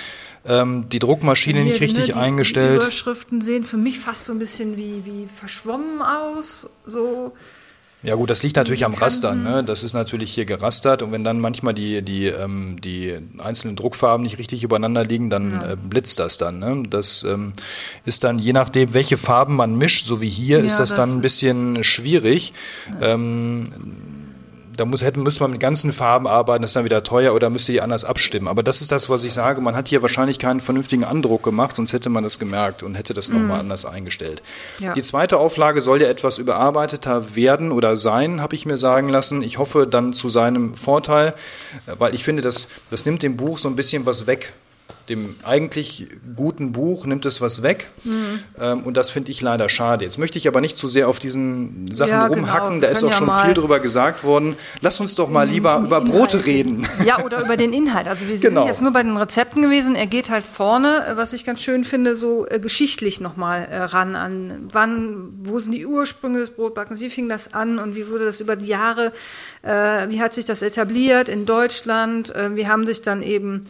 Ja. 0.47 0.63
ähm, 0.63 0.89
die 0.89 0.99
Druckmaschine 1.01 1.65
nicht 1.65 1.81
richtig 1.81 1.99
ne, 1.99 2.07
die, 2.07 2.13
Die 2.13 2.19
eingestellt. 2.19 2.81
Überschriften 2.83 3.41
sehen 3.41 3.65
für 3.65 3.77
mich 3.77 3.99
fast 3.99 4.25
so 4.27 4.33
ein 4.33 4.39
bisschen 4.39 4.77
wie, 4.77 5.03
wie 5.05 5.29
verschwommen 5.35 6.01
aus, 6.03 6.69
so. 6.87 7.33
Ja 8.05 8.15
gut, 8.15 8.31
das 8.31 8.45
liegt 8.45 8.55
natürlich 8.55 8.85
am 8.85 8.93
Die 8.93 8.99
Raster. 8.99 9.31
Kanten. 9.31 9.45
Ne? 9.45 9.65
Das 9.65 9.83
ist 9.83 9.93
natürlich 9.93 10.33
hier 10.33 10.45
gerastert 10.45 11.03
und 11.03 11.11
wenn 11.11 11.25
dann 11.25 11.41
manchmal 11.41 11.75
die, 11.75 12.01
die, 12.03 12.27
ähm, 12.27 12.81
die 12.81 13.17
einzelnen 13.39 13.75
Druckfarben 13.75 14.23
nicht 14.23 14.39
richtig 14.39 14.63
übereinander 14.63 15.05
liegen, 15.05 15.31
dann 15.31 15.53
äh, 15.53 15.77
blitzt 15.77 16.21
das 16.21 16.37
dann. 16.37 16.61
Ne? 16.61 16.85
Das 16.89 17.25
ähm, 17.25 17.53
ist 18.05 18.23
dann 18.23 18.39
je 18.39 18.53
nachdem, 18.53 18.95
welche 18.95 19.17
Farben 19.17 19.57
man 19.57 19.77
mischt, 19.77 20.07
so 20.07 20.21
wie 20.21 20.29
hier, 20.29 20.61
Ja, 20.61 20.65
ist 20.65 20.79
das, 20.79 20.91
das 20.91 20.97
dann 20.97 21.15
ein 21.15 21.21
bisschen 21.23 21.83
schwierig. 21.83 22.53
Ähm, 23.01 23.73
da 24.79 24.85
muss, 24.85 25.03
hätte, 25.03 25.19
müsste 25.19 25.43
man 25.43 25.51
mit 25.51 25.61
ganzen 25.61 25.93
Farben 25.93 26.29
arbeiten, 26.29 26.63
das 26.63 26.71
ist 26.71 26.77
dann 26.77 26.85
wieder 26.85 27.03
teuer 27.03 27.35
oder 27.35 27.51
müsste 27.51 27.73
die 27.73 27.81
anders 27.81 28.05
abstimmen. 28.05 28.47
Aber 28.47 28.63
das 28.63 28.81
ist 28.81 28.93
das, 28.93 29.11
was 29.11 29.25
ich 29.25 29.33
sage. 29.33 29.61
Man 29.61 29.75
hat 29.75 29.89
hier 29.89 30.03
wahrscheinlich 30.03 30.39
keinen 30.39 30.61
vernünftigen 30.61 31.03
Andruck 31.03 31.43
gemacht, 31.43 31.75
sonst 31.77 31.93
hätte 31.93 32.11
man 32.11 32.23
das 32.23 32.39
gemerkt 32.39 32.85
und 32.85 32.95
hätte 32.95 33.13
das 33.13 33.29
nochmal 33.29 33.59
anders 33.59 33.85
eingestellt. 33.85 34.41
Ja. 34.79 34.95
Die 34.95 35.03
zweite 35.03 35.39
Auflage 35.39 35.81
soll 35.81 36.01
ja 36.01 36.09
etwas 36.09 36.39
überarbeiteter 36.39 37.35
werden 37.35 37.73
oder 37.73 37.97
sein, 37.97 38.41
habe 38.41 38.55
ich 38.55 38.67
mir 38.67 38.79
sagen 38.79 39.09
lassen. 39.09 39.43
Ich 39.43 39.59
hoffe 39.59 39.87
dann 39.87 40.13
zu 40.13 40.29
seinem 40.29 40.75
Vorteil, 40.75 41.35
weil 41.99 42.15
ich 42.15 42.23
finde, 42.23 42.43
das, 42.43 42.69
das 42.89 43.05
nimmt 43.05 43.25
dem 43.25 43.37
Buch 43.37 43.59
so 43.59 43.69
ein 43.69 43.75
bisschen 43.75 44.07
was 44.07 44.29
weg. 44.29 44.53
Dem 45.09 45.37
eigentlich 45.43 46.07
guten 46.37 46.73
Buch 46.73 47.07
nimmt 47.07 47.25
es 47.25 47.41
was 47.41 47.63
weg. 47.63 47.89
Mhm. 48.05 48.41
Ähm, 48.61 48.83
und 48.83 48.97
das 48.97 49.09
finde 49.11 49.31
ich 49.31 49.41
leider 49.41 49.69
schade. 49.69 50.05
Jetzt 50.05 50.19
möchte 50.19 50.37
ich 50.37 50.47
aber 50.49 50.61
nicht 50.61 50.77
zu 50.77 50.87
sehr 50.89 51.09
auf 51.09 51.19
diesen 51.19 51.93
Sachen 51.93 52.11
Ja, 52.11 52.29
genau. 52.29 52.41
rumhacken. 52.43 52.75
Wir 52.77 52.81
Da 52.83 52.89
ist 52.89 53.03
auch 53.03 53.11
ja 53.11 53.17
schon 53.17 53.31
viel 53.45 53.55
drüber 53.55 53.81
gesagt 53.81 54.23
worden. 54.25 54.57
Lass 54.83 55.01
uns 55.01 55.15
doch 55.15 55.31
mal 55.31 55.49
lieber 55.49 55.79
die 55.81 55.87
über 55.87 56.01
Brote 56.03 56.37
Inhalte. 56.39 56.45
reden. 56.47 56.89
Ja, 57.07 57.25
oder 57.25 57.41
über 57.43 57.57
den 57.57 57.73
Inhalt. 57.73 58.07
Also 58.07 58.23
wir 58.23 58.33
sind 58.37 58.43
Genau. 58.43 58.67
jetzt 58.67 58.83
nur 58.83 58.93
bei 58.93 59.03
den 59.03 59.17
Rezepten 59.17 59.63
gewesen. 59.63 59.95
Er 59.95 60.07
geht 60.07 60.29
halt 60.31 60.45
vorne, 60.47 61.13
was 61.15 61.33
ich 61.33 61.45
ganz 61.47 61.63
schön 61.63 61.85
finde, 61.85 62.15
so 62.15 62.47
äh, 62.47 62.59
geschichtlich 62.61 63.21
nochmal 63.21 63.67
äh, 63.71 63.77
ran 63.79 64.15
an. 64.15 64.69
Wann, 64.73 65.29
wo 65.43 65.59
sind 65.59 65.73
die 65.73 65.87
Ursprünge 65.87 66.39
des 66.39 66.51
Brotbackens? 66.51 67.01
Wie 67.01 67.09
fing 67.11 67.29
das 67.29 67.55
an 67.55 67.79
und 67.79 67.97
wie 67.97 68.09
wurde 68.09 68.27
das 68.27 68.41
über 68.41 68.57
die 68.57 68.67
Jahre, 68.67 69.13
äh, 69.63 70.09
wie 70.11 70.21
hat 70.21 70.35
sich 70.35 70.45
das 70.45 70.61
etabliert 70.63 71.29
in 71.29 71.47
Deutschland? 71.47 72.35
Äh, 72.35 72.55
wie 72.57 72.67
haben 72.67 72.87
sich 72.87 73.01
dann 73.03 73.23
eben 73.23 73.65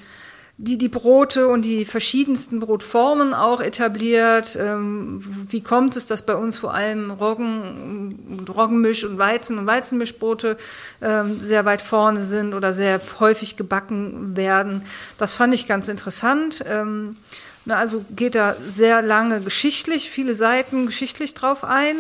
die, 0.61 0.77
die 0.77 0.89
Brote 0.89 1.47
und 1.47 1.65
die 1.65 1.85
verschiedensten 1.85 2.59
Brotformen 2.59 3.33
auch 3.33 3.61
etabliert. 3.61 4.59
Ähm, 4.61 5.23
wie 5.49 5.63
kommt 5.63 5.95
es, 5.95 6.07
dass 6.07 6.23
bei 6.23 6.35
uns 6.35 6.59
vor 6.59 6.75
allem 6.75 7.13
Roggen, 7.13 8.45
Roggenmisch 8.49 9.05
und 9.05 9.19
Weizen 9.19 9.57
und 9.57 9.67
Weizenmischbrote 9.69 10.57
ähm, 11.01 11.39
sehr 11.39 11.65
weit 11.65 11.81
vorne 11.81 12.23
sind 12.23 12.55
oder 12.55 12.75
sehr 12.75 13.01
häufig 13.21 13.57
gebacken 13.57 14.37
werden? 14.37 14.83
Das 15.17 15.33
fand 15.33 15.55
ich 15.55 15.69
ganz 15.69 15.87
interessant. 15.87 16.65
Ähm, 16.69 17.17
na, 17.65 17.77
also 17.77 18.05
geht 18.17 18.35
da 18.35 18.57
sehr 18.67 19.01
lange 19.01 19.41
geschichtlich, 19.41 20.11
viele 20.11 20.35
Seiten 20.35 20.87
geschichtlich 20.87 21.35
drauf 21.35 21.63
ein. 21.63 21.97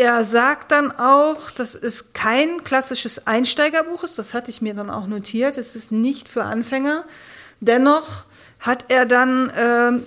Er 0.00 0.24
sagt 0.24 0.72
dann 0.72 0.92
auch, 0.92 1.50
dass 1.50 1.74
es 1.74 2.14
kein 2.14 2.64
klassisches 2.64 3.26
Einsteigerbuch 3.26 4.02
ist, 4.02 4.18
das 4.18 4.32
hatte 4.32 4.50
ich 4.50 4.62
mir 4.62 4.72
dann 4.72 4.88
auch 4.88 5.06
notiert, 5.06 5.58
es 5.58 5.76
ist 5.76 5.92
nicht 5.92 6.30
für 6.30 6.42
Anfänger. 6.42 7.04
Dennoch 7.60 8.24
hat 8.60 8.86
er 8.88 9.04
dann 9.04 9.52
ähm, 9.54 10.04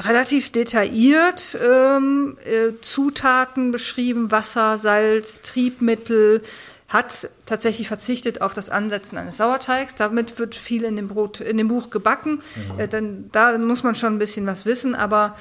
relativ 0.00 0.50
detailliert 0.50 1.56
ähm, 1.64 2.36
äh, 2.44 2.72
Zutaten 2.80 3.70
beschrieben, 3.70 4.32
Wasser, 4.32 4.78
Salz, 4.78 5.42
Triebmittel, 5.42 6.42
hat 6.88 7.28
tatsächlich 7.46 7.86
verzichtet 7.86 8.42
auf 8.42 8.52
das 8.52 8.68
Ansetzen 8.68 9.16
eines 9.16 9.36
Sauerteigs. 9.36 9.94
Damit 9.94 10.40
wird 10.40 10.56
viel 10.56 10.82
in 10.82 10.96
dem 10.96 11.06
Brot, 11.06 11.40
in 11.40 11.56
dem 11.56 11.68
Buch 11.68 11.90
gebacken. 11.90 12.42
Mhm. 12.72 12.80
Äh, 12.80 12.88
denn 12.88 13.28
da 13.30 13.56
muss 13.58 13.84
man 13.84 13.94
schon 13.94 14.14
ein 14.14 14.18
bisschen 14.18 14.48
was 14.48 14.66
wissen, 14.66 14.96
aber 14.96 15.36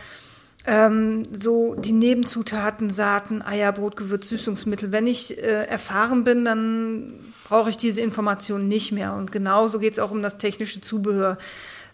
ähm, 0.66 1.24
so 1.32 1.76
die 1.76 1.92
Nebenzutaten, 1.92 2.90
Saaten, 2.90 3.42
Eier, 3.42 3.72
Brot, 3.72 3.98
Gewürz, 3.98 4.30
Süßungsmittel. 4.30 4.92
Wenn 4.92 5.08
ich 5.08 5.38
äh, 5.38 5.66
erfahren 5.66 6.24
bin, 6.24 6.46
dann 6.46 7.14
brauche 7.48 7.70
ich 7.70 7.78
diese 7.78 8.02
Informationen 8.02 8.68
nicht 8.68 8.92
mehr. 8.92 9.14
Und 9.14 9.32
genauso 9.32 9.80
geht 9.80 9.94
es 9.94 10.00
auch 10.00 10.12
um 10.12 10.22
das 10.22 10.38
technische 10.38 10.80
Zubehör. 10.80 11.38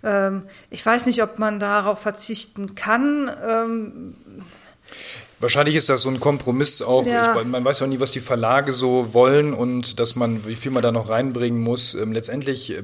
Ähm, 0.04 0.44
ich 0.70 0.86
weiß 0.86 1.08
nicht, 1.08 1.24
ob 1.24 1.40
man 1.40 1.60
darauf 1.60 2.00
verzichten 2.00 2.76
kann. 2.76 3.32
Ähm, 3.48 4.16
Wahrscheinlich 5.40 5.76
ist 5.76 5.90
das 5.90 6.02
so 6.02 6.10
ein 6.10 6.20
Kompromiss 6.20 6.82
auch. 6.82 7.06
Ja. 7.06 7.40
Ich, 7.40 7.48
man 7.48 7.64
weiß 7.64 7.82
auch 7.82 7.88
nie, 7.88 8.00
was 8.00 8.12
die 8.12 8.20
Verlage 8.20 8.74
so 8.74 9.14
wollen 9.14 9.54
und 9.54 10.00
dass 10.00 10.16
man, 10.16 10.46
wie 10.46 10.56
viel 10.56 10.72
man 10.72 10.84
da 10.84 10.92
noch 10.92 11.10
reinbringen 11.10 11.62
muss. 11.62 11.94
Ähm, 11.94 12.12
letztendlich 12.12 12.72
äh, 12.78 12.84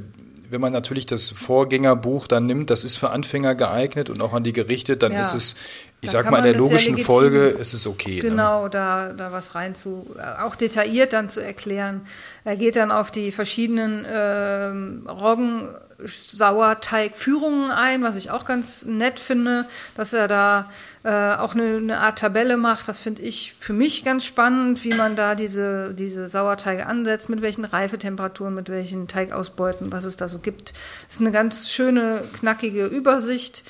wenn 0.50 0.62
man 0.62 0.74
natürlich 0.74 1.06
das 1.06 1.30
Vorgängerbuch 1.30 2.28
dann 2.28 2.46
nimmt, 2.46 2.70
das 2.70 2.84
ist 2.84 2.96
für 2.98 3.10
Anfänger 3.10 3.56
geeignet 3.56 4.10
und 4.10 4.22
auch 4.22 4.34
an 4.34 4.44
die 4.44 4.54
gerichtet, 4.54 5.04
dann 5.04 5.12
ja. 5.12 5.22
ist 5.22 5.34
es, 5.34 5.56
ich 6.02 6.12
da 6.12 6.24
sag 6.24 6.32
mal, 6.32 6.38
in 6.40 6.44
der 6.46 6.56
logischen 6.56 6.98
Folge 6.98 7.48
ist 7.48 7.74
es 7.74 7.88
okay. 7.88 8.18
Ne? 8.18 8.30
Genau, 8.30 8.64
ne? 8.64 8.70
da, 8.70 9.14
da 9.14 9.32
was 9.32 9.56
rein 9.56 9.76
zu, 9.76 10.06
auch 10.44 10.56
detailliert 10.56 11.14
dann 11.14 11.30
zu 11.30 11.40
erklären. 11.40 12.02
Er 12.44 12.58
geht 12.58 12.76
dann 12.76 12.92
auf 12.92 13.12
die 13.12 13.32
verschiedenen 13.32 14.06
äh, 14.06 15.10
Roggen 15.10 15.68
Sauerteigführungen 16.04 17.72
ein, 17.72 18.04
was 18.04 18.16
ich 18.16 18.30
auch 18.30 18.46
ganz 18.46 18.86
nett 18.86 19.20
finde, 19.20 19.66
dass 19.96 20.12
er 20.14 20.28
da 20.28 20.70
äh, 21.04 21.10
auch 21.10 21.56
eine, 21.56 21.78
eine, 21.78 22.00
Art 22.00 22.20
Tabelle 22.20 22.58
macht. 22.58 22.88
Das 22.88 22.98
finde 22.98 23.22
ich 23.22 23.56
für 23.60 23.74
mich 23.74 24.04
ganz 24.04 24.26
spannend, 24.26 24.84
wie 24.84 24.94
man 24.94 25.16
da 25.16 25.36
diese, 25.36 25.94
diese 25.94 26.28
Sauerteige 26.28 26.86
ansetzt, 26.86 27.30
mit 27.30 27.42
welchen 27.42 27.64
Reifetemperaturen, 27.64 28.54
mit 28.54 28.70
welchen 28.70 29.08
Teigausbeuten, 29.08 29.92
was 29.92 30.04
es 30.04 30.18
da 30.18 30.28
so 30.28 30.40
gibt. 30.40 30.74
Das 31.06 31.16
ist 31.16 31.22
eine 31.22 31.32
ganz 31.32 31.70
schöne, 31.70 32.24
knackige 32.34 32.86
Übersicht. 32.86 33.64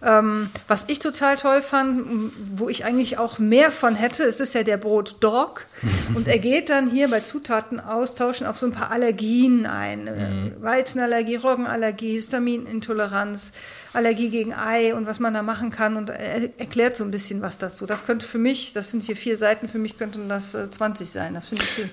Ähm, 0.00 0.50
was 0.68 0.84
ich 0.86 1.00
total 1.00 1.36
toll 1.36 1.60
fand, 1.60 2.32
wo 2.52 2.68
ich 2.68 2.84
eigentlich 2.84 3.18
auch 3.18 3.40
mehr 3.40 3.72
von 3.72 3.96
hätte, 3.96 4.22
ist 4.22 4.40
es 4.40 4.52
ja 4.52 4.62
der 4.62 4.76
Brot 4.76 5.16
Dog. 5.20 5.66
Und 6.14 6.28
er 6.28 6.38
geht 6.38 6.70
dann 6.70 6.88
hier 6.88 7.08
bei 7.08 7.20
Zutaten 7.20 7.80
austauschen 7.80 8.46
auf 8.46 8.58
so 8.58 8.66
ein 8.66 8.72
paar 8.72 8.92
Allergien 8.92 9.66
ein. 9.66 10.04
Mhm. 10.04 10.62
Weizenallergie, 10.62 11.36
Roggenallergie, 11.36 12.12
Histaminintoleranz, 12.12 13.52
Allergie 13.92 14.30
gegen 14.30 14.54
Ei 14.54 14.94
und 14.94 15.06
was 15.06 15.18
man 15.18 15.34
da 15.34 15.42
machen 15.42 15.70
kann. 15.70 15.96
Und 15.96 16.10
er 16.10 16.42
erklärt 16.58 16.96
so 16.96 17.02
ein 17.02 17.10
bisschen 17.10 17.42
was 17.42 17.58
dazu. 17.58 17.84
Das 17.84 18.06
könnte 18.06 18.24
für 18.24 18.38
mich, 18.38 18.72
das 18.72 18.92
sind 18.92 19.02
hier 19.02 19.16
vier 19.16 19.36
Seiten, 19.36 19.68
für 19.68 19.78
mich 19.78 19.98
könnten 19.98 20.28
das 20.28 20.52
20 20.52 21.08
äh, 21.08 21.10
sein. 21.10 21.34
Das 21.34 21.48
finde 21.48 21.64
ich 21.64 21.84
ein 21.84 21.90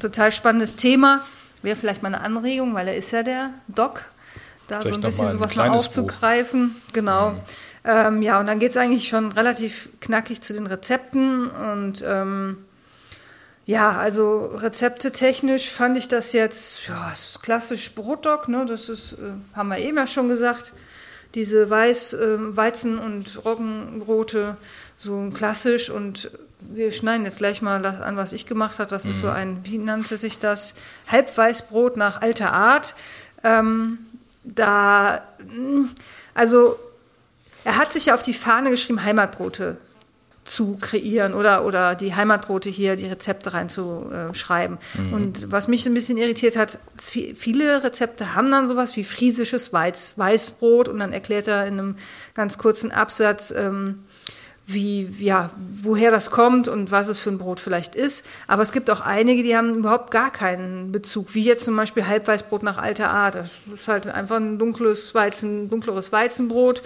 total 0.00 0.32
spannendes 0.32 0.74
Thema. 0.74 1.24
Wäre 1.62 1.76
vielleicht 1.76 2.02
mal 2.02 2.08
eine 2.08 2.20
Anregung, 2.20 2.74
weil 2.74 2.88
er 2.88 2.96
ist 2.96 3.12
ja 3.12 3.22
der 3.22 3.50
Doc 3.68 4.04
da 4.68 4.80
Vielleicht 4.80 4.94
so 4.94 4.94
ein 4.94 5.00
bisschen 5.02 5.30
sowas 5.30 5.56
mal 5.56 5.70
aufzugreifen. 5.70 6.70
Buch. 6.70 6.92
Genau. 6.92 7.30
Mhm. 7.30 7.40
Ähm, 7.84 8.22
ja, 8.22 8.40
und 8.40 8.46
dann 8.46 8.58
geht 8.58 8.70
es 8.70 8.76
eigentlich 8.76 9.08
schon 9.08 9.32
relativ 9.32 9.90
knackig 10.00 10.40
zu 10.40 10.54
den 10.54 10.66
Rezepten 10.66 11.48
und 11.48 12.02
ähm, 12.06 12.56
ja, 13.66 13.92
also 13.92 14.46
Rezepte 14.54 15.12
technisch 15.12 15.70
fand 15.70 15.96
ich 15.96 16.08
das 16.08 16.32
jetzt, 16.32 16.86
ja, 16.86 17.10
ist 17.10 17.42
klassisch 17.42 17.94
Brotdog, 17.94 18.48
ne? 18.48 18.66
Das 18.66 18.88
ist, 18.88 19.12
äh, 19.12 19.32
haben 19.54 19.68
wir 19.68 19.78
eben 19.78 19.96
ja 19.96 20.06
schon 20.06 20.28
gesagt. 20.28 20.72
Diese 21.34 21.68
Weiß, 21.68 22.12
äh, 22.14 22.56
Weizen- 22.56 22.98
und 22.98 23.44
Roggenbrote, 23.44 24.56
so 24.96 25.30
klassisch 25.34 25.90
und 25.90 26.30
wir 26.60 26.92
schneiden 26.92 27.24
jetzt 27.26 27.38
gleich 27.38 27.60
mal 27.60 27.82
das 27.82 28.00
an, 28.00 28.16
was 28.16 28.32
ich 28.32 28.46
gemacht 28.46 28.78
habe. 28.78 28.88
Das 28.88 29.04
mhm. 29.04 29.10
ist 29.10 29.20
so 29.20 29.26
mhm. 29.26 29.32
ein, 29.32 29.60
wie 29.64 29.78
nannte 29.78 30.16
sich 30.16 30.38
das? 30.38 30.74
Halbweißbrot 31.08 31.96
nach 31.96 32.20
alter 32.22 32.52
Art. 32.52 32.94
Ähm, 33.42 33.98
da, 34.44 35.22
also 36.34 36.78
er 37.64 37.76
hat 37.78 37.92
sich 37.92 38.06
ja 38.06 38.14
auf 38.14 38.22
die 38.22 38.34
Fahne 38.34 38.70
geschrieben, 38.70 39.02
Heimatbrote 39.02 39.78
zu 40.44 40.76
kreieren 40.78 41.32
oder, 41.32 41.64
oder 41.64 41.94
die 41.94 42.14
Heimatbrote 42.14 42.68
hier, 42.68 42.96
die 42.96 43.06
Rezepte 43.06 43.54
reinzuschreiben. 43.54 44.78
Mhm. 44.94 45.12
Und 45.12 45.50
was 45.50 45.68
mich 45.68 45.86
ein 45.86 45.94
bisschen 45.94 46.18
irritiert 46.18 46.56
hat, 46.56 46.78
viele 46.98 47.82
Rezepte 47.82 48.34
haben 48.34 48.50
dann 48.50 48.68
sowas 48.68 48.94
wie 48.96 49.04
friesisches 49.04 49.72
Weiß, 49.72 50.14
Weißbrot 50.16 50.88
und 50.88 50.98
dann 50.98 51.12
erklärt 51.12 51.48
er 51.48 51.66
in 51.66 51.78
einem 51.78 51.96
ganz 52.34 52.58
kurzen 52.58 52.92
Absatz, 52.92 53.52
ähm, 53.56 54.04
wie, 54.66 55.14
ja, 55.18 55.50
woher 55.82 56.10
das 56.10 56.30
kommt 56.30 56.68
und 56.68 56.90
was 56.90 57.08
es 57.08 57.18
für 57.18 57.30
ein 57.30 57.38
Brot 57.38 57.60
vielleicht 57.60 57.94
ist. 57.94 58.24
Aber 58.46 58.62
es 58.62 58.72
gibt 58.72 58.90
auch 58.90 59.00
einige, 59.00 59.42
die 59.42 59.56
haben 59.56 59.74
überhaupt 59.74 60.10
gar 60.10 60.30
keinen 60.30 60.90
Bezug, 60.90 61.34
wie 61.34 61.42
jetzt 61.42 61.64
zum 61.64 61.76
Beispiel 61.76 62.06
Halbweißbrot 62.06 62.62
nach 62.62 62.78
alter 62.78 63.10
Art. 63.10 63.34
Das 63.34 63.52
ist 63.74 63.88
halt 63.88 64.06
einfach 64.06 64.36
ein 64.36 64.58
dunkles 64.58 65.14
Weizen, 65.14 65.68
dunkleres 65.68 66.12
Weizenbrot, 66.12 66.82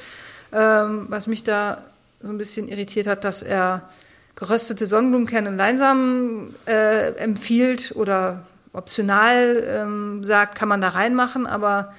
ähm, 0.53 1.07
was 1.09 1.29
mich 1.29 1.45
da 1.45 1.83
so 2.21 2.29
ein 2.29 2.39
bisschen 2.39 2.67
irritiert 2.69 3.07
hat, 3.07 3.25
dass 3.25 3.43
er 3.45 3.89
geröstete 4.35 4.87
Sonnenblumenkerne 4.87 5.49
und 5.49 5.57
Leinsamen 5.57 6.55
äh, 6.67 7.13
empfiehlt 7.15 7.93
oder 7.95 8.43
optional 8.73 9.63
ähm, 9.67 10.25
sagt, 10.25 10.57
kann 10.57 10.69
man 10.69 10.81
da 10.81 10.91
reinmachen, 10.91 11.47
aber 11.47 11.93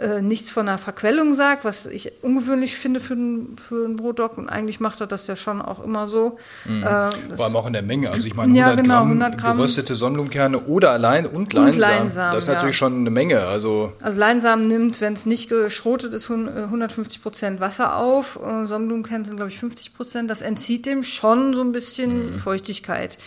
äh, 0.00 0.22
nichts 0.22 0.50
von 0.50 0.68
einer 0.68 0.78
Verquellung 0.78 1.34
sagt, 1.34 1.64
was 1.64 1.86
ich 1.86 2.12
ungewöhnlich 2.22 2.76
finde 2.76 3.00
für, 3.00 3.14
ein, 3.14 3.56
für 3.58 3.84
einen 3.84 3.96
Brotdog. 3.96 4.38
Und 4.38 4.48
eigentlich 4.48 4.80
macht 4.80 5.00
er 5.00 5.06
das 5.06 5.26
ja 5.26 5.36
schon 5.36 5.60
auch 5.60 5.82
immer 5.82 6.08
so. 6.08 6.38
Mhm. 6.64 6.82
Äh, 6.82 7.10
Vor 7.36 7.44
allem 7.44 7.56
auch 7.56 7.66
in 7.66 7.72
der 7.72 7.82
Menge. 7.82 8.10
Also 8.10 8.26
ich 8.26 8.34
meine, 8.34 8.52
100, 8.52 8.68
ja, 8.68 8.82
genau, 8.82 8.94
Gramm 8.94 9.06
100 9.08 9.38
Gramm 9.38 9.56
geröstete 9.56 9.94
Sonnenblumenkerne 9.94 10.60
oder 10.60 10.90
allein 10.90 11.26
und 11.26 11.52
Leinsamen. 11.52 11.74
Und 11.74 11.80
Leinsamen 11.80 12.34
das 12.34 12.44
ist 12.44 12.48
natürlich 12.48 12.76
ja. 12.76 12.78
schon 12.78 13.00
eine 13.00 13.10
Menge. 13.10 13.40
Also, 13.40 13.92
also 14.00 14.18
Leinsamen 14.18 14.68
nimmt, 14.68 15.00
wenn 15.00 15.12
es 15.12 15.26
nicht 15.26 15.48
geschrotet 15.48 16.14
ist, 16.14 16.30
150 16.30 17.22
Prozent 17.22 17.60
Wasser 17.60 17.96
auf. 17.96 18.38
Sonnenblumenkerne 18.64 19.24
sind, 19.24 19.36
glaube 19.36 19.50
ich, 19.50 19.58
50 19.58 19.94
Prozent. 19.94 20.30
Das 20.30 20.42
entzieht 20.42 20.86
dem 20.86 21.02
schon 21.02 21.54
so 21.54 21.62
ein 21.62 21.72
bisschen 21.72 22.32
mhm. 22.32 22.38
Feuchtigkeit. 22.38 23.18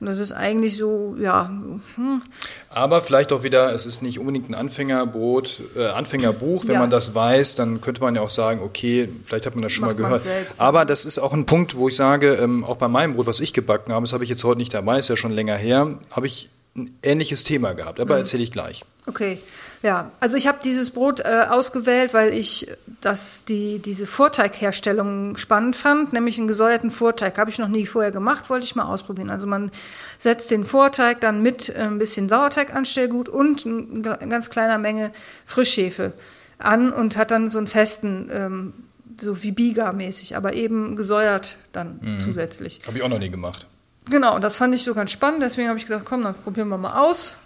Und 0.00 0.06
das 0.06 0.18
ist 0.18 0.32
eigentlich 0.32 0.76
so, 0.76 1.16
ja. 1.20 1.50
Hm. 1.96 2.22
Aber 2.70 3.00
vielleicht 3.00 3.32
auch 3.32 3.42
wieder, 3.42 3.74
es 3.74 3.84
ist 3.84 4.00
nicht 4.00 4.20
unbedingt 4.20 4.48
ein 4.48 4.54
Anfängerbrot, 4.54 5.62
äh, 5.76 5.86
Anfängerbuch. 5.86 6.66
Wenn 6.66 6.74
ja. 6.74 6.80
man 6.80 6.90
das 6.90 7.14
weiß, 7.16 7.56
dann 7.56 7.80
könnte 7.80 8.00
man 8.00 8.14
ja 8.14 8.20
auch 8.20 8.30
sagen, 8.30 8.60
okay, 8.62 9.08
vielleicht 9.24 9.46
hat 9.46 9.54
man 9.54 9.62
das 9.62 9.72
schon 9.72 9.86
Macht 9.86 9.98
mal 9.98 10.04
gehört. 10.04 10.22
Selbst, 10.22 10.60
Aber 10.60 10.84
das 10.84 11.04
ist 11.04 11.18
auch 11.18 11.32
ein 11.32 11.46
Punkt, 11.46 11.76
wo 11.76 11.88
ich 11.88 11.96
sage, 11.96 12.34
ähm, 12.34 12.64
auch 12.64 12.76
bei 12.76 12.86
meinem 12.86 13.14
Brot, 13.14 13.26
was 13.26 13.40
ich 13.40 13.52
gebacken 13.52 13.92
habe, 13.92 14.04
das 14.04 14.12
habe 14.12 14.22
ich 14.22 14.30
jetzt 14.30 14.44
heute 14.44 14.58
nicht 14.58 14.72
dabei, 14.72 15.00
ist 15.00 15.08
ja 15.08 15.16
schon 15.16 15.32
länger 15.32 15.56
her, 15.56 15.98
habe 16.12 16.26
ich 16.26 16.48
ein 16.76 16.96
ähnliches 17.02 17.44
Thema 17.44 17.72
gehabt. 17.72 18.00
Aber 18.00 18.14
mhm. 18.14 18.20
erzähle 18.20 18.42
ich 18.42 18.52
gleich. 18.52 18.84
Okay. 19.06 19.38
Ja, 19.82 20.10
also 20.18 20.36
ich 20.36 20.48
habe 20.48 20.58
dieses 20.62 20.90
Brot 20.90 21.20
äh, 21.20 21.46
ausgewählt, 21.48 22.12
weil 22.12 22.34
ich 22.34 22.68
das, 23.00 23.44
die, 23.44 23.78
diese 23.78 24.06
Vorteigherstellung 24.06 25.36
spannend 25.36 25.76
fand, 25.76 26.12
nämlich 26.12 26.36
einen 26.36 26.48
gesäuerten 26.48 26.90
Vorteig. 26.90 27.38
Habe 27.38 27.50
ich 27.50 27.58
noch 27.58 27.68
nie 27.68 27.86
vorher 27.86 28.10
gemacht, 28.10 28.50
wollte 28.50 28.64
ich 28.64 28.74
mal 28.74 28.86
ausprobieren. 28.86 29.30
Also 29.30 29.46
man 29.46 29.70
setzt 30.18 30.50
den 30.50 30.64
Vorteig 30.64 31.20
dann 31.20 31.42
mit 31.42 31.68
äh, 31.68 31.82
ein 31.82 31.98
bisschen 31.98 32.28
Sauerteiganstellgut 32.28 33.28
und 33.28 33.66
eine 33.66 34.18
ganz 34.28 34.50
kleiner 34.50 34.78
Menge 34.78 35.12
Frischhefe 35.46 36.12
an 36.58 36.92
und 36.92 37.16
hat 37.16 37.30
dann 37.30 37.48
so 37.48 37.58
einen 37.58 37.68
festen, 37.68 38.30
ähm, 38.32 38.72
so 39.20 39.42
wie 39.42 39.52
Biga-mäßig, 39.52 40.36
aber 40.36 40.54
eben 40.54 40.96
gesäuert 40.96 41.56
dann 41.72 42.00
mhm. 42.02 42.20
zusätzlich. 42.20 42.80
Habe 42.86 42.98
ich 42.98 43.04
auch 43.04 43.08
noch 43.08 43.20
nie 43.20 43.30
gemacht. 43.30 43.68
Genau, 44.10 44.34
und 44.34 44.42
das 44.44 44.56
fand 44.56 44.74
ich 44.74 44.84
so 44.84 44.94
ganz 44.94 45.10
spannend, 45.10 45.42
deswegen 45.42 45.68
habe 45.68 45.78
ich 45.78 45.86
gesagt, 45.86 46.04
komm, 46.04 46.22
dann 46.22 46.34
probieren 46.34 46.68
wir 46.68 46.78
mal 46.78 47.00
aus. 47.00 47.36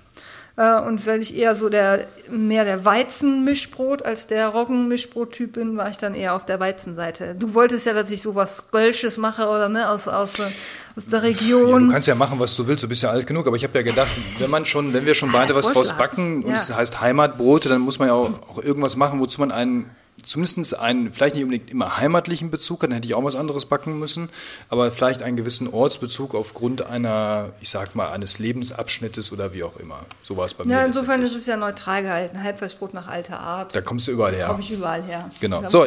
Äh, 0.57 0.81
und 0.81 1.07
weil 1.07 1.23
ich 1.23 1.35
eher 1.35 1.55
so 1.55 1.71
der 1.71 2.07
mehr 2.31 2.65
der 2.67 2.85
Weizenmischbrot 2.85 4.05
als 4.05 4.27
der 4.27 4.49
Roggenmischbrot-Typ 4.49 5.55
bin, 5.55 5.79
war 5.79 5.89
ich 5.89 5.97
dann 5.97 6.15
eher 6.15 6.35
auf 6.35 6.45
der 6.45 6.61
Weizenseite. 6.61 7.35
Du 7.39 7.55
wolltest 7.55 7.87
ja, 7.87 7.95
dass 7.95 8.11
ich 8.11 8.21
sowas 8.21 8.65
Gölsches 8.71 9.17
mache 9.17 9.49
oder 9.49 9.71
ne, 9.71 9.89
aus, 9.89 10.09
aus, 10.09 10.41
aus 10.41 11.07
der 11.11 11.23
Region. 11.23 11.71
Ja, 11.71 11.79
du 11.87 11.89
kannst 11.93 12.09
ja 12.09 12.15
machen, 12.15 12.39
was 12.39 12.55
du 12.55 12.67
willst, 12.67 12.85
du 12.85 12.89
bist 12.89 13.03
ja 13.03 13.09
alt 13.11 13.27
genug, 13.27 13.47
aber 13.47 13.57
ich 13.57 13.65
habe 13.65 13.79
ja 13.79 13.83
gedacht, 13.83 14.11
wenn 14.41 14.51
man 14.51 14.67
schon, 14.67 14.93
wenn 14.93 15.07
wir 15.07 15.15
schon 15.15 15.33
beide 15.33 15.55
was 15.55 15.73
draus 15.73 15.97
backen 15.97 16.43
und 16.45 16.51
Ja. 16.51 16.57
es 16.57 16.73
heißt 16.73 17.01
Heimatbrote, 17.01 17.71
dann 17.71 17.81
muss 17.81 17.99
man 17.99 18.09
ja 18.09 18.15
auch, 18.15 18.31
auch 18.51 18.59
irgendwas 18.63 18.97
machen, 18.97 19.21
wozu 19.21 19.41
man 19.41 19.53
einen 19.53 19.91
zumindest 20.25 20.79
einen, 20.79 21.13
vielleicht 21.13 21.35
nicht 21.35 21.45
unbedingt 21.45 21.71
immer 21.71 21.97
heimatlichen 21.99 22.51
Bezug, 22.51 22.81
dann 22.81 22.93
hätte 22.93 23.07
ich 23.07 23.15
auch 23.15 23.25
was 23.25 23.35
anderes 23.37 23.67
backen 23.67 23.99
müssen, 23.99 24.29
aber 24.69 24.91
vielleicht 24.91 25.23
einen 25.23 25.37
gewissen 25.37 25.69
Ortsbezug 25.73 26.35
aufgrund 26.35 26.87
einer, 26.87 27.51
ich 27.61 27.71
sag 27.71 27.95
mal, 27.95 28.11
eines 28.11 28.39
Lebensabschnittes 28.39 29.33
oder 29.33 29.53
wie 29.53 29.63
auch 29.65 29.77
immer. 29.77 30.01
So 30.23 30.37
war 30.37 30.47
es 30.47 30.55
bei 30.55 30.65
mir. 30.65 30.73
Ja, 30.75 30.85
insofern 30.85 31.23
ist 31.23 31.35
es 31.35 31.47
ja 31.47 31.57
neutral 31.57 32.03
gehalten. 32.03 32.43
Halbweißbrot 32.43 32.95
nach 32.95 33.09
alter 33.09 33.41
Art. 33.41 33.75
Da 33.75 33.81
kommst 33.81 34.07
du 34.09 34.13
überall 34.13 34.35
her. 34.35 34.47
Komme 34.47 34.61
ich 34.61 34.71
überall 34.71 35.03
her. 35.03 35.31
Genau. 35.41 35.63
Ja, 35.63 35.71
So, 35.71 35.87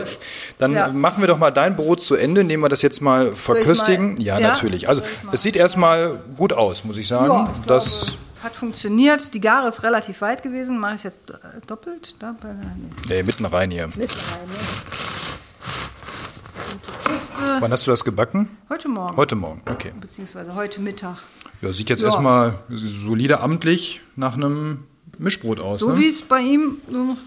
dann 0.57 0.73
Ja. 0.73 0.87
machen 0.89 1.21
wir 1.21 1.27
doch 1.27 1.37
mal 1.37 1.51
dein 1.51 1.75
Brot 1.75 2.01
zu 2.01 2.15
Ende, 2.15 2.41
indem 2.41 2.61
wir 2.61 2.69
das 2.69 2.81
jetzt 2.81 3.01
mal 3.01 3.31
verköstigen. 3.31 4.13
mal- 4.15 4.21
ja, 4.23 4.39
ja? 4.39 4.49
natürlich. 4.49 4.89
Also 4.89 5.01
es 5.31 5.41
sieht 5.41 5.55
erstmal 5.55 6.19
gut 6.37 6.53
aus, 6.53 6.83
muss 6.83 6.97
ich 6.97 7.07
sagen. 7.07 7.31
Ja, 7.33 7.53
ich 7.61 7.65
das, 7.67 8.13
hat 8.45 8.55
funktioniert. 8.55 9.33
Die 9.33 9.41
Gare 9.41 9.67
ist 9.67 9.83
relativ 9.83 10.21
weit 10.21 10.43
gewesen. 10.43 10.77
Mache 10.79 10.95
ich 10.95 11.03
jetzt 11.03 11.29
äh, 11.29 11.35
doppelt? 11.67 12.15
Da 12.19 12.35
bei, 12.39 12.49
nee, 12.53 13.15
nee, 13.15 13.23
mitten 13.23 13.43
rein 13.45 13.71
hier. 13.71 13.87
mit 13.87 14.11
rein. 14.11 14.47
Ne? 14.47 14.55
Kiste. 17.03 17.57
Wann 17.59 17.71
hast 17.71 17.85
du 17.85 17.91
das 17.91 18.03
gebacken? 18.03 18.57
Heute 18.69 18.87
Morgen. 18.87 19.17
Heute 19.17 19.35
Morgen, 19.35 19.61
okay. 19.69 19.91
Beziehungsweise 19.99 20.55
heute 20.55 20.79
Mittag. 20.79 21.17
Ja, 21.61 21.73
sieht 21.73 21.89
jetzt 21.89 22.01
Ja. 22.01 22.07
erstmal 22.07 22.59
solide 22.69 23.39
amtlich 23.39 24.01
nach 24.15 24.35
einem 24.35 24.85
Mischbrot 25.17 25.59
aus. 25.59 25.79
So 25.79 25.89
ne? 25.89 25.97
wie 25.97 26.07
es 26.07 26.21
bei 26.21 26.39
ihm 26.41 26.77
so, 26.91 27.17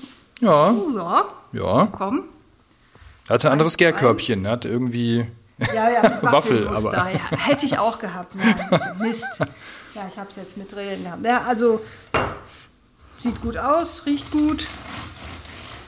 Ja, 0.40 0.70
oh, 0.70 0.96
ja, 0.96 1.25
ja. 1.52 1.88
komm. 1.90 2.22
Er 3.28 3.34
hatte 3.34 3.48
ein 3.48 3.52
anderes 3.52 3.76
Gärkörbchen. 3.76 4.44
Er 4.44 4.52
hat 4.52 4.64
irgendwie. 4.64 5.26
Ja, 5.58 5.90
ja, 5.90 6.18
Waffel, 6.22 6.68
aber- 6.68 6.92
Ja, 6.94 7.37
hätte 7.37 7.66
ich 7.66 7.78
auch 7.78 7.98
gehabt. 7.98 8.34
Nein, 8.34 8.56
Mist. 9.00 9.40
Ja, 9.98 10.06
ich 10.08 10.16
habe 10.16 10.30
es 10.30 10.36
jetzt 10.36 10.56
mit 10.56 10.74
Regeln 10.76 11.02
gehabt. 11.02 11.24
Ja, 11.24 11.42
also 11.42 11.80
sieht 13.18 13.40
gut 13.40 13.56
aus, 13.56 14.06
riecht 14.06 14.30
gut. 14.30 14.64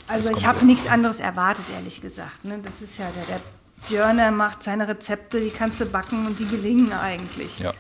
Also 0.08 0.34
ich 0.34 0.46
habe 0.46 0.66
nichts 0.66 0.88
anderes 0.88 1.20
erwartet, 1.20 1.64
ehrlich 1.76 2.00
gesagt. 2.00 2.44
Ne? 2.44 2.58
Das 2.60 2.82
ist 2.82 2.98
ja 2.98 3.06
der, 3.14 3.24
der 3.26 3.40
Björn, 3.88 4.16
der 4.16 4.32
macht 4.32 4.64
seine 4.64 4.88
Rezepte, 4.88 5.40
die 5.40 5.50
kannst 5.50 5.80
du 5.80 5.86
backen 5.86 6.26
und 6.26 6.40
die 6.40 6.46
gelingen 6.46 6.92
eigentlich. 6.92 7.60
Ja. 7.60 7.72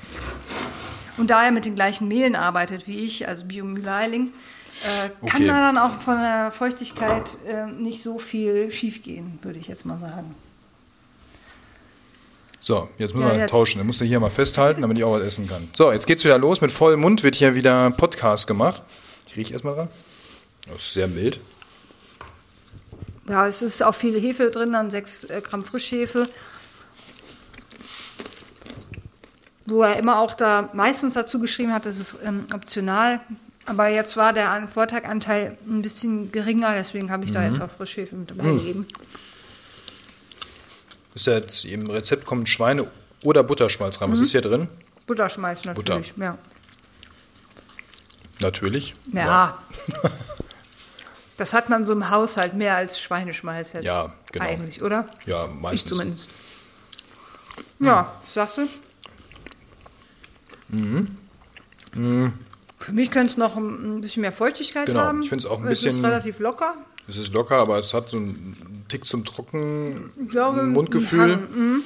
Und 1.16 1.30
da 1.30 1.44
er 1.44 1.50
mit 1.50 1.64
den 1.64 1.74
gleichen 1.74 2.06
Mehlen 2.06 2.36
arbeitet 2.36 2.86
wie 2.86 3.00
ich, 3.00 3.26
also 3.26 3.46
Biomühleiling, 3.46 4.28
äh, 4.28 5.08
kann 5.28 5.42
Okay. 5.42 5.46
da 5.48 5.72
dann 5.72 5.78
auch 5.78 6.00
von 6.00 6.16
der 6.18 6.52
Feuchtigkeit 6.52 7.38
äh, 7.44 7.66
nicht 7.66 8.04
so 8.04 8.20
viel 8.20 8.70
schiefgehen, 8.70 9.40
würde 9.42 9.58
ich 9.58 9.66
jetzt 9.66 9.84
mal 9.84 9.98
sagen. 9.98 10.32
So, 12.62 12.88
jetzt 12.98 13.14
müssen 13.14 13.26
Ja, 13.26 13.32
wir 13.34 13.40
jetzt. 13.40 13.50
tauschen. 13.50 13.78
Dann 13.78 13.86
musst 13.86 14.00
du 14.02 14.04
hier 14.04 14.20
mal 14.20 14.30
festhalten, 14.30 14.82
damit 14.82 14.98
ich 14.98 15.04
auch 15.04 15.12
was 15.14 15.22
essen 15.22 15.48
kann. 15.48 15.68
So, 15.72 15.92
jetzt 15.92 16.06
geht's 16.06 16.24
wieder 16.24 16.36
los. 16.38 16.60
Mit 16.60 16.70
vollem 16.70 17.00
Mund 17.00 17.22
wird 17.22 17.36
hier 17.36 17.54
wieder 17.54 17.90
Podcast 17.92 18.46
gemacht. 18.46 18.82
Ich 19.28 19.36
rieche 19.36 19.54
erstmal 19.54 19.74
dran. 19.74 19.88
Das 20.70 20.82
ist 20.82 20.92
sehr 20.94 21.08
mild. 21.08 21.40
Ja, 23.28 23.46
es 23.46 23.62
ist 23.62 23.82
auch 23.82 23.94
viel 23.94 24.20
Hefe 24.20 24.50
drin, 24.50 24.72
dann 24.72 24.90
6 24.90 25.24
äh, 25.24 25.40
Gramm 25.40 25.62
Frischhefe. 25.62 26.28
Wo 29.66 29.82
er 29.82 29.96
immer 29.98 30.18
auch 30.18 30.34
da 30.34 30.68
meistens 30.72 31.14
dazu 31.14 31.38
geschrieben 31.38 31.72
hat, 31.72 31.86
das 31.86 31.98
ist 31.98 32.16
ähm, 32.24 32.46
optional. 32.52 33.20
Aber 33.66 33.88
jetzt 33.88 34.16
war 34.16 34.32
der 34.32 34.50
An- 34.50 34.68
Vortaganteil 34.68 35.56
ein 35.68 35.80
bisschen 35.82 36.32
geringer, 36.32 36.72
deswegen 36.72 37.10
habe 37.10 37.24
ich 37.24 37.30
Mhm. 37.30 37.34
da 37.34 37.44
jetzt 37.46 37.60
auch 37.62 37.70
Frischhefe 37.70 38.16
mit 38.16 38.30
dabei 38.30 38.50
gegeben. 38.52 38.86
Ist 41.14 41.26
ja 41.26 41.34
jetzt 41.34 41.64
im 41.64 41.90
Rezept 41.90 42.24
kommt 42.26 42.48
Schweine- 42.48 42.88
oder 43.22 43.42
Butterschmalz 43.42 44.00
rein. 44.00 44.10
Was 44.12 44.20
ist 44.20 44.30
hier 44.32 44.42
drin? 44.42 44.68
Butterschmalz 45.06 45.64
natürlich. 45.64 46.12
Ja. 46.16 46.38
Natürlich. 48.40 48.94
Ja. 49.12 49.58
das 51.36 51.52
hat 51.52 51.68
man 51.68 51.84
so 51.84 51.92
im 51.92 52.08
Haushalt 52.10 52.54
mehr 52.54 52.76
als 52.76 53.00
Schweineschmalz 53.00 53.72
jetzt. 53.72 53.84
Ja, 53.84 54.12
genau. 54.32 54.44
Eigentlich, 54.44 54.82
oder? 54.82 55.08
Ja, 55.26 55.46
Ich 55.46 55.52
meistens. 55.54 55.90
zumindest. 55.90 56.30
Ja, 57.80 58.12
was 58.22 58.32
sagst 58.34 58.58
du? 58.58 58.68
Mhm. 60.68 61.16
Für 62.78 62.92
mich 62.92 63.10
könnte 63.10 63.32
es 63.32 63.36
noch 63.36 63.56
ein 63.56 63.96
ein 63.96 64.00
bisschen 64.00 64.20
mehr 64.22 64.32
Feuchtigkeit 64.32 64.86
Genau, 64.86 65.00
haben. 65.00 65.22
ich 65.22 65.28
finde 65.28 65.44
es 65.44 65.50
auch 65.50 65.60
ein 65.60 65.66
Es 65.66 65.80
ist 65.80 65.84
bisschen- 65.84 66.04
relativ 66.04 66.38
locker. 66.38 66.74
Es 67.08 67.16
ist 67.16 67.32
locker, 67.32 67.56
aber 67.56 67.78
es 67.78 67.92
hat 67.92 68.08
so 68.10 68.18
einen 68.18 68.79
Tick 68.90 69.06
zum 69.06 69.24
trocken 69.24 70.10
glaube, 70.28 70.62
Mundgefühl. 70.64 71.20
ein 71.20 71.30
Hang, 71.54 71.82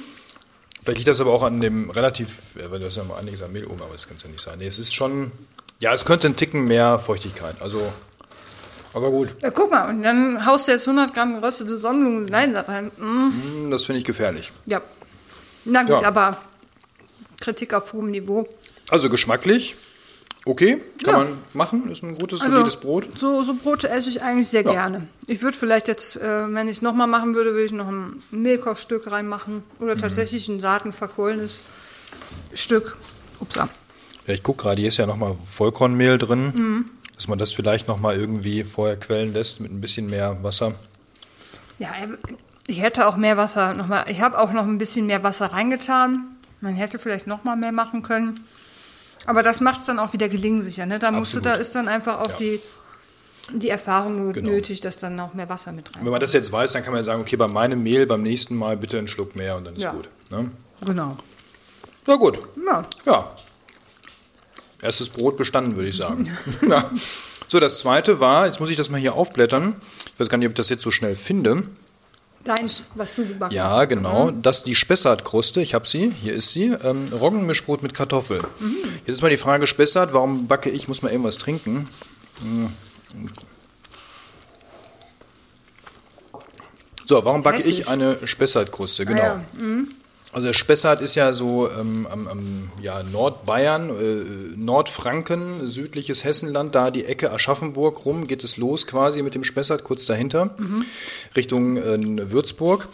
Vielleicht 0.81 0.97
liegt 0.99 1.07
das 1.07 1.19
aber 1.21 1.31
auch 1.33 1.41
an 1.43 1.61
dem 1.61 1.89
relativ, 1.89 2.57
weil 2.69 2.79
das 2.79 2.89
ist 2.89 2.97
ja 2.97 3.03
mal 3.05 3.15
einiges 3.17 3.41
an 3.41 3.51
Mehl 3.53 3.65
oben, 3.65 3.81
aber 3.81 3.93
das 3.93 4.07
kann 4.07 4.17
es 4.17 4.23
ja 4.23 4.29
nicht 4.29 4.41
sein. 4.41 4.59
Nee, 4.59 4.67
es 4.67 4.77
ist 4.77 4.93
schon, 4.93 5.31
ja, 5.79 5.93
es 5.93 6.05
könnte 6.05 6.27
einen 6.27 6.35
Ticken 6.35 6.65
mehr 6.65 6.99
Feuchtigkeit. 6.99 7.59
Also, 7.61 7.91
aber 8.93 9.09
gut, 9.09 9.33
Ja, 9.41 9.49
guck 9.49 9.71
mal, 9.71 9.89
und 9.89 10.03
dann 10.03 10.45
haust 10.45 10.67
du 10.67 10.71
jetzt 10.73 10.87
100 10.87 11.11
Gramm 11.13 11.41
geröstete 11.41 11.77
Sonnenblumen 11.79 12.21
und 12.23 12.29
Leinsaat 12.29 12.69
rein. 12.69 12.91
Mm, 12.97 13.31
hm, 13.63 13.71
das 13.71 13.85
finde 13.85 13.99
ich 13.99 14.05
gefährlich. 14.05 14.51
ja. 14.67 14.81
Na 15.67 15.81
gut, 15.81 16.01
Ja. 16.01 16.07
aber 16.09 16.37
Kritik 17.41 17.73
auf 17.73 17.91
hohem 17.93 18.11
Niveau. 18.11 18.47
Also 18.91 19.09
geschmacklich, 19.09 19.75
okay, 20.45 20.77
kann 21.03 21.13
Ja. 21.13 21.17
man 21.19 21.27
machen, 21.53 21.89
ist 21.91 22.03
ein 22.03 22.15
gutes, 22.15 22.41
Also, 22.41 22.53
solides 22.53 22.77
Brot. 22.77 23.07
So, 23.19 23.43
so 23.43 23.53
Brote 23.55 23.89
esse 23.89 24.09
ich 24.09 24.21
eigentlich 24.21 24.47
sehr 24.47 24.63
Ja. 24.63 24.71
gerne. 24.71 25.07
Ich 25.27 25.41
würde 25.41 25.57
vielleicht 25.57 25.87
jetzt, 25.87 26.15
äh, 26.17 26.53
wenn 26.53 26.67
ich 26.67 26.77
es 26.77 26.81
nochmal 26.81 27.07
machen 27.07 27.35
würde, 27.35 27.51
würde 27.51 27.65
ich 27.65 27.71
noch 27.71 27.87
ein 27.87 28.21
Mehlkochstück 28.31 29.09
reinmachen. 29.11 29.55
Mhm. 29.55 29.83
Oder 29.83 29.97
tatsächlich 29.97 30.47
ein 30.47 30.59
saatenverkohlenes 30.59 31.61
Stück. 32.53 32.95
Upsa. 33.39 33.67
Ja, 34.27 34.33
ich 34.33 34.43
gucke 34.43 34.63
gerade, 34.63 34.79
hier 34.81 34.87
ist 34.89 34.97
ja 34.97 35.05
nochmal 35.05 35.35
Vollkornmehl 35.43 36.17
drin, 36.17 36.45
Mhm. 36.55 36.85
dass 37.15 37.27
man 37.27 37.37
das 37.37 37.51
vielleicht 37.51 37.87
nochmal 37.87 38.15
irgendwie 38.19 38.63
vorher 38.63 38.97
quellen 38.97 39.33
lässt 39.33 39.59
mit 39.59 39.71
ein 39.71 39.81
bisschen 39.81 40.09
mehr 40.09 40.41
Wasser. 40.43 40.73
Ja, 41.79 41.89
ich 42.67 42.81
hätte 42.81 43.07
auch 43.07 43.17
mehr 43.17 43.37
Wasser 43.37 43.73
nochmal. 43.73 44.05
Ich 44.07 44.21
habe 44.21 44.39
auch 44.39 44.51
noch 44.53 44.63
ein 44.63 44.77
bisschen 44.77 45.05
mehr 45.07 45.23
Wasser 45.23 45.47
reingetan. 45.47 46.25
Man 46.61 46.73
hätte 46.73 46.97
vielleicht 46.99 47.27
noch 47.27 47.43
mal 47.43 47.55
mehr 47.55 47.71
machen 47.73 48.01
können. 48.01 48.39
Aber 49.25 49.41
das 49.43 49.59
macht 49.61 49.79
es 49.81 49.85
dann 49.85 49.99
auch 49.99 50.13
wieder 50.13 50.29
gelingsicher. 50.29 50.85
Ne? 50.85 50.99
Da, 50.99 51.11
musst 51.11 51.35
du, 51.35 51.39
da 51.39 51.55
ist 51.55 51.73
dann 51.75 51.87
einfach 51.87 52.19
auch 52.19 52.29
Ja. 52.31 52.35
die, 52.37 52.59
die 53.53 53.69
Erfahrung 53.69 54.33
Genau. 54.33 54.49
nötig, 54.51 54.79
dass 54.81 54.97
dann 54.97 55.19
auch 55.19 55.33
mehr 55.33 55.49
Wasser 55.49 55.71
mit 55.71 55.93
rein. 55.95 56.03
Wenn 56.05 56.11
man 56.11 56.19
das 56.21 56.33
jetzt 56.33 56.51
weiß, 56.51 56.73
dann 56.73 56.83
kann 56.83 56.93
man 56.93 56.99
ja 56.99 57.03
sagen, 57.03 57.21
okay, 57.21 57.35
bei 57.37 57.47
meinem 57.47 57.81
Mehl 57.83 58.05
beim 58.05 58.21
nächsten 58.23 58.55
Mal 58.55 58.77
bitte 58.77 58.97
einen 58.97 59.07
Schluck 59.07 59.35
mehr 59.35 59.55
und 59.57 59.65
dann 59.65 59.75
ist 59.75 59.83
Ja. 59.83 59.91
gut. 59.91 60.09
Ne? 60.29 60.49
Genau. 60.85 61.15
Ja, 62.07 62.15
gut. 62.15 62.39
Ja. 62.65 62.85
Ja. 63.05 63.31
Erstes 64.81 65.09
Brot 65.09 65.37
bestanden, 65.37 65.75
würde 65.75 65.89
ich 65.89 65.95
sagen. 65.97 66.29
ja. 66.69 66.89
So, 67.47 67.59
das 67.59 67.79
zweite 67.79 68.19
war, 68.19 68.45
jetzt 68.47 68.59
muss 68.59 68.69
ich 68.69 68.77
das 68.77 68.89
mal 68.89 68.99
hier 68.99 69.13
aufblättern. 69.15 69.75
Ich 70.13 70.19
weiß 70.19 70.29
gar 70.29 70.37
nicht, 70.37 70.47
ob 70.47 70.51
ich 70.51 70.57
das 70.57 70.69
jetzt 70.69 70.83
so 70.83 70.91
schnell 70.91 71.15
finde. 71.15 71.63
Deins, 72.45 72.87
was 72.95 73.13
du 73.13 73.25
gebacken 73.25 73.45
hast. 73.45 73.53
Ja, 73.53 73.85
genau. 73.85 74.31
Das 74.31 74.59
ist 74.59 74.67
die 74.67 74.75
Spessartkruste. 74.75 75.61
Ich 75.61 75.73
habe 75.73 75.87
sie. 75.87 76.13
Hier 76.21 76.33
ist 76.33 76.51
sie. 76.51 76.67
Ähm, 76.67 77.09
Roggenmischbrot 77.11 77.83
mit 77.83 77.93
Kartoffeln. 77.93 78.43
Jetzt 79.05 79.15
ist 79.15 79.21
mal 79.21 79.29
die 79.29 79.37
Frage 79.37 79.67
Spessart. 79.67 80.13
Warum 80.13 80.47
backe 80.47 80.69
ich? 80.69 80.87
Muss 80.87 81.01
mal 81.01 81.11
irgendwas 81.11 81.37
trinken. 81.37 81.89
Hm. 82.41 82.69
So, 87.07 87.23
warum 87.25 87.43
backe 87.43 87.57
ich 87.57 87.65
Hessisch. 87.79 87.87
eine 87.87 88.27
Spessartkruste? 88.27 89.05
Genau. 89.05 89.21
Ah, 89.21 89.41
ja. 89.57 89.83
Also 90.35 90.51
Spessart 90.51 90.99
ist 90.99 91.15
ja 91.15 91.31
so 91.31 91.71
ähm, 91.71 92.05
am, 92.11 92.27
am 92.27 92.69
ja, 92.81 93.03
Nordbayern, 93.03 93.89
äh, 93.89 94.57
Nordfranken, 94.57 95.65
südliches 95.65 96.25
Hessenland, 96.25 96.75
da 96.75 96.91
die 96.91 97.05
Ecke 97.05 97.31
Aschaffenburg 97.31 98.03
rum, 98.03 98.27
geht 98.27 98.43
es 98.43 98.57
los 98.57 98.85
quasi 98.85 99.21
mit 99.21 99.33
dem 99.33 99.45
Spessart, 99.45 99.85
kurz 99.85 100.05
dahinter, 100.05 100.53
Richtung 101.37 101.77
äh, 101.77 102.31
Würzburg. 102.31 102.89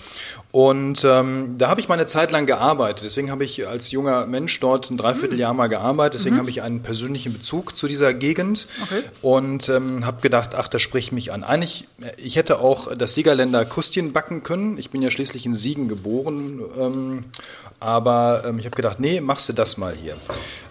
Und 0.52 1.06
ähm, 1.06 1.56
da 1.58 1.70
habe 1.70 1.80
ich 1.80 1.88
mal 1.88 1.94
eine 1.94 2.08
Zeit 2.08 2.32
lang 2.32 2.46
gearbeitet. 2.46 3.06
Deswegen 3.06 3.32
habe 3.32 3.46
ich 3.46 3.66
als 3.68 3.92
junger 3.92 4.26
Mensch 4.26 4.60
dort 4.60 4.90
ein 4.90 4.98
Dreivierteljahr 4.98 5.54
mal 5.54 5.68
gearbeitet. 5.68 6.20
Deswegen 6.20 6.38
habe 6.38 6.50
ich 6.50 6.62
einen 6.62 6.82
persönlichen 6.82 7.32
Bezug 7.32 7.78
zu 7.78 7.88
dieser 7.88 8.14
Gegend 8.14 8.68
Okay. 8.84 9.02
und 9.22 9.70
ähm, 9.70 10.06
habe 10.06 10.20
gedacht, 10.22 10.54
ach, 10.56 10.68
das 10.68 10.82
spricht 10.82 11.14
mich 11.14 11.32
an. 11.32 11.46
Eigentlich, 11.46 11.88
äh, 12.02 12.12
ich 12.22 12.36
hätte 12.36 12.60
auch 12.60 12.94
das 12.94 13.16
Siegerländer 13.16 13.64
Kustien 13.64 14.12
backen 14.12 14.44
können. 14.44 14.78
Ich 14.78 14.90
bin 14.90 15.02
ja 15.02 15.10
schließlich 15.10 15.46
in 15.46 15.56
Siegen 15.56 15.88
geboren. 15.88 16.62
Ähm, 16.78 17.24
aber 17.80 18.44
ähm, 18.46 18.60
ich 18.60 18.66
habe 18.66 18.76
gedacht, 18.76 19.00
nee, 19.00 19.22
machst 19.22 19.48
du 19.48 19.54
das 19.54 19.78
mal 19.78 19.94
hier. 19.96 20.16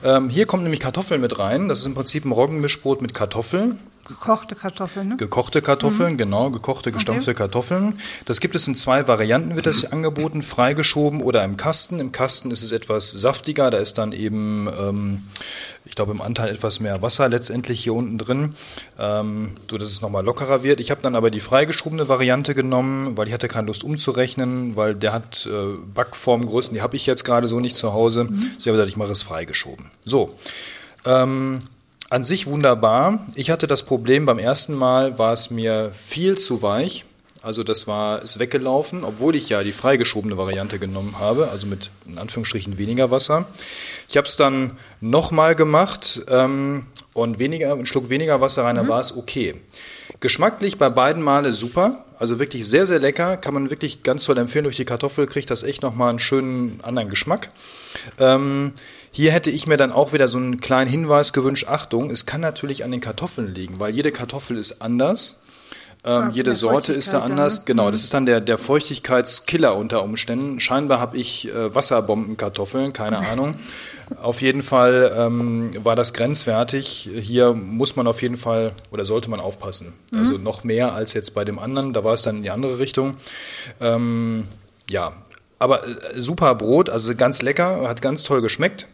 Ähm, 0.05 0.29
hier 0.29 0.45
kommen 0.47 0.63
nämlich 0.63 0.81
Kartoffeln 0.81 1.23
mit 1.23 1.39
rein. 1.39 1.69
Das 1.69 1.81
ist 1.81 1.87
im 1.87 1.95
Prinzip 1.95 2.25
ein 2.27 2.33
Roggenmischbrot 2.33 3.01
mit 3.01 3.15
Kartoffeln. 3.15 3.79
Gekochte 4.11 4.57
Kartoffeln, 4.57 5.09
ne? 5.09 5.17
Gekochte 5.19 5.63
Kartoffeln, 5.63 6.15
mhm. 6.15 6.19
genau, 6.19 6.51
gekochte, 6.51 6.91
gestampfte 6.91 7.31
okay. 7.31 7.39
Kartoffeln. 7.39 8.01
Das 8.25 8.41
gibt 8.41 8.57
es 8.57 8.67
in 8.67 8.75
zwei 8.75 9.07
Varianten, 9.07 9.55
wird 9.55 9.67
das 9.67 9.85
angeboten, 9.93 10.43
freigeschoben 10.43 11.23
oder 11.23 11.45
im 11.45 11.57
Kasten. 11.57 12.01
Im 12.01 12.11
Kasten 12.11 12.51
ist 12.51 12.65
es 12.65 12.73
etwas 12.73 13.13
saftiger, 13.13 13.71
da 13.71 13.79
ist 13.79 13.99
dann 13.99 14.11
eben, 14.11 14.69
ähm, 14.69 15.23
ich 15.85 15.95
glaube, 15.95 16.11
im 16.11 16.21
Anteil 16.21 16.49
etwas 16.49 16.81
mehr 16.81 17.01
Wasser 17.03 17.29
letztendlich 17.29 17.85
hier 17.85 17.95
unten 17.95 18.19
drin, 18.19 18.57
ähm, 18.99 19.53
so 19.71 19.79
dass 19.79 19.89
es 19.89 20.01
nochmal 20.01 20.25
lockerer 20.25 20.65
wird. 20.65 20.81
Ich 20.81 20.91
habe 20.91 21.03
dann 21.03 21.15
aber 21.15 21.31
die 21.31 21.39
freigeschobene 21.39 22.09
Variante 22.09 22.57
genommen, 22.57 23.17
weil 23.17 23.29
ich 23.29 23.33
hatte 23.33 23.47
keine 23.47 23.69
Lust 23.69 23.85
umzurechnen, 23.85 24.75
weil 24.75 24.97
der 24.97 25.13
hat 25.13 25.47
äh, 25.47 25.77
Backformgrößen, 25.95 26.75
die 26.75 26.83
habe 26.83 26.97
ich 26.97 27.07
jetzt 27.07 27.23
gerade 27.23 27.47
so 27.47 27.61
nicht 27.61 27.77
zu 27.77 27.93
Hause. 27.93 28.25
Mhm. 28.25 28.35
So 28.35 28.59
ich 28.59 28.67
habe 28.67 28.73
gesagt, 28.73 28.89
ich 28.89 28.97
mache 28.97 29.13
es 29.13 29.23
freigeschoben. 29.23 29.93
So. 30.05 30.37
Ähm, 31.05 31.69
an 32.11 32.25
sich 32.25 32.47
wunderbar. 32.47 33.21
Ich 33.35 33.51
hatte 33.51 33.67
das 33.67 33.85
Problem, 33.85 34.27
beim 34.27 34.39
ersten 34.39 34.75
Mal 34.75 35.19
war 35.19 35.33
es 35.33 35.51
mir 35.51 35.91
viel 35.95 36.37
zu 36.37 36.61
weich. 36.61 37.05
Also 37.43 37.65
das 37.65 37.87
war 37.87 38.21
ist 38.21 38.39
weggelaufen, 38.39 39.03
obwohl 39.03 39.35
ich 39.35 39.49
ja 39.49 39.63
die 39.63 39.73
freigeschobene 39.73 40.37
Variante 40.37 40.79
genommen 40.79 41.17
habe, 41.19 41.49
also 41.49 41.67
mit 41.67 41.91
in 42.07 42.19
Anführungsstrichen 42.19 42.77
weniger 42.77 43.11
Wasser. 43.11 43.47
Ich 44.09 44.19
habe 44.19 44.27
es 44.27 44.37
dann 44.37 44.77
nochmal 45.01 45.55
gemacht 45.55 46.21
ähm, 46.29 46.85
und 47.15 47.39
weniger, 47.39 47.73
einen 47.73 47.87
Schluck 47.87 48.11
weniger 48.11 48.43
Wasser 48.43 48.65
rein, 48.65 48.77
dann 48.77 48.87
mhm. 48.87 48.91
war 48.91 49.01
es 49.01 49.17
okay. 49.17 49.55
Geschmacklich 50.19 50.77
bei 50.77 50.91
beiden 50.91 51.23
Male 51.23 51.55
super, 51.55 52.05
also 52.21 52.39
wirklich 52.39 52.69
sehr, 52.69 52.87
sehr 52.87 52.99
lecker, 52.99 53.39
kann 53.39 53.55
man 53.55 53.71
wirklich 53.71 54.03
ganz 54.03 54.25
toll 54.25 54.37
empfehlen. 54.37 54.65
Durch 54.65 54.77
die 54.77 54.85
Kartoffel 54.85 55.27
kriegt 55.27 55.51
das 55.51 55.63
echt 55.63 55.81
nochmal 55.81 56.11
einen 56.11 56.19
schönen 56.19 56.79
anderen 56.83 57.09
Geschmack. 57.09 57.49
Ähm, 58.19 58.73
hier 59.11 59.33
hätte 59.33 59.51
ich 59.51 59.67
mir 59.67 59.79
dann 59.79 59.91
auch 59.91 60.13
wieder 60.13 60.29
so 60.29 60.37
einen 60.37 60.61
kleinen 60.61 60.91
Hinweis 60.91 61.33
gewünscht. 61.33 61.67
Achtung, 61.67 62.11
es 62.11 62.27
kann 62.27 62.43
natürlich 62.43 62.85
an 62.85 62.91
den 62.91 63.01
Kartoffeln 63.01 63.55
liegen, 63.55 63.81
weil 63.81 63.95
jede 63.95 64.13
Kartoffel 64.13 64.59
ist 64.59 64.83
anders. 64.83 65.45
Ähm, 66.03 66.31
jede 66.31 66.55
Sorte 66.55 66.93
ist 66.93 67.13
da 67.13 67.21
anders. 67.21 67.57
Dann, 67.57 67.63
ne? 67.63 67.67
Genau, 67.67 67.91
das 67.91 68.01
mhm. 68.01 68.05
ist 68.05 68.15
dann 68.15 68.27
der, 68.27 68.41
der 68.41 68.59
Feuchtigkeitskiller 68.59 69.77
unter 69.77 70.03
Umständen. 70.03 70.59
Scheinbar 70.59 70.99
habe 70.99 71.19
ich 71.19 71.49
äh, 71.49 71.75
Wasserbombenkartoffeln, 71.75 72.93
keine 72.93 73.19
Ahnung. 73.31 73.57
Auf 74.21 74.41
jeden 74.41 74.63
Fall 74.63 75.15
ähm, 75.17 75.73
war 75.85 75.97
das 75.97 76.15
grenzwertig. 76.15 77.11
Hier 77.21 77.53
muss 77.53 77.97
man 77.97 78.07
auf 78.07 78.23
jeden 78.23 78.37
Fall 78.37 78.73
oder 78.91 79.05
sollte 79.05 79.31
man 79.31 79.41
aufpassen. 79.41 79.93
Mhm. 80.11 80.19
Also 80.19 80.39
noch 80.39 80.65
mehr 80.65 80.95
als 80.95 81.13
jetzt 81.13 81.35
bei 81.35 81.45
dem 81.45 81.59
anderen. 81.59 81.93
Da 81.93 82.03
war 82.03 82.15
es 82.15 82.23
dann 82.23 82.39
in 82.39 82.43
die 82.43 82.51
andere 82.51 82.79
Richtung. 82.79 83.17
Ähm, 83.81 84.47
ja, 84.89 85.13
aber 85.59 85.87
äh, 85.87 86.21
super 86.21 86.55
Brot, 86.55 86.89
also 86.89 87.15
ganz 87.15 87.43
lecker, 87.43 87.87
hat 87.87 88.01
ganz 88.01 88.23
toll 88.23 88.41
geschmeckt. 88.41 88.89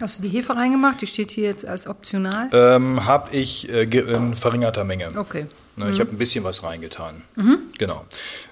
Hast 0.00 0.18
du 0.18 0.22
die 0.22 0.28
Hefe 0.28 0.56
reingemacht? 0.56 1.00
Die 1.00 1.06
steht 1.06 1.30
hier 1.30 1.44
jetzt 1.44 1.64
als 1.64 1.86
optional. 1.86 2.50
Ähm, 2.52 3.04
habe 3.04 3.34
ich 3.34 3.68
äh, 3.68 3.84
in 3.84 4.34
verringerter 4.34 4.84
Menge. 4.84 5.16
Okay. 5.16 5.46
Ne, 5.76 5.84
mhm. 5.84 5.90
Ich 5.92 6.00
habe 6.00 6.10
ein 6.10 6.18
bisschen 6.18 6.42
was 6.42 6.64
reingetan. 6.64 7.22
Mhm. 7.36 7.58
Genau. 7.78 8.04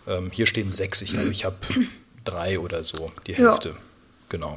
Ähm, 0.07 0.31
hier 0.33 0.47
stehen 0.47 0.71
sechs. 0.71 1.03
Ich 1.03 1.15
ich 1.15 1.45
habe 1.45 1.57
drei 2.25 2.61
oder 2.61 2.85
so, 2.85 3.11
die 3.27 3.35
Hälfte. 3.35 3.71
Ja. 3.71 3.75
Genau. 4.29 4.57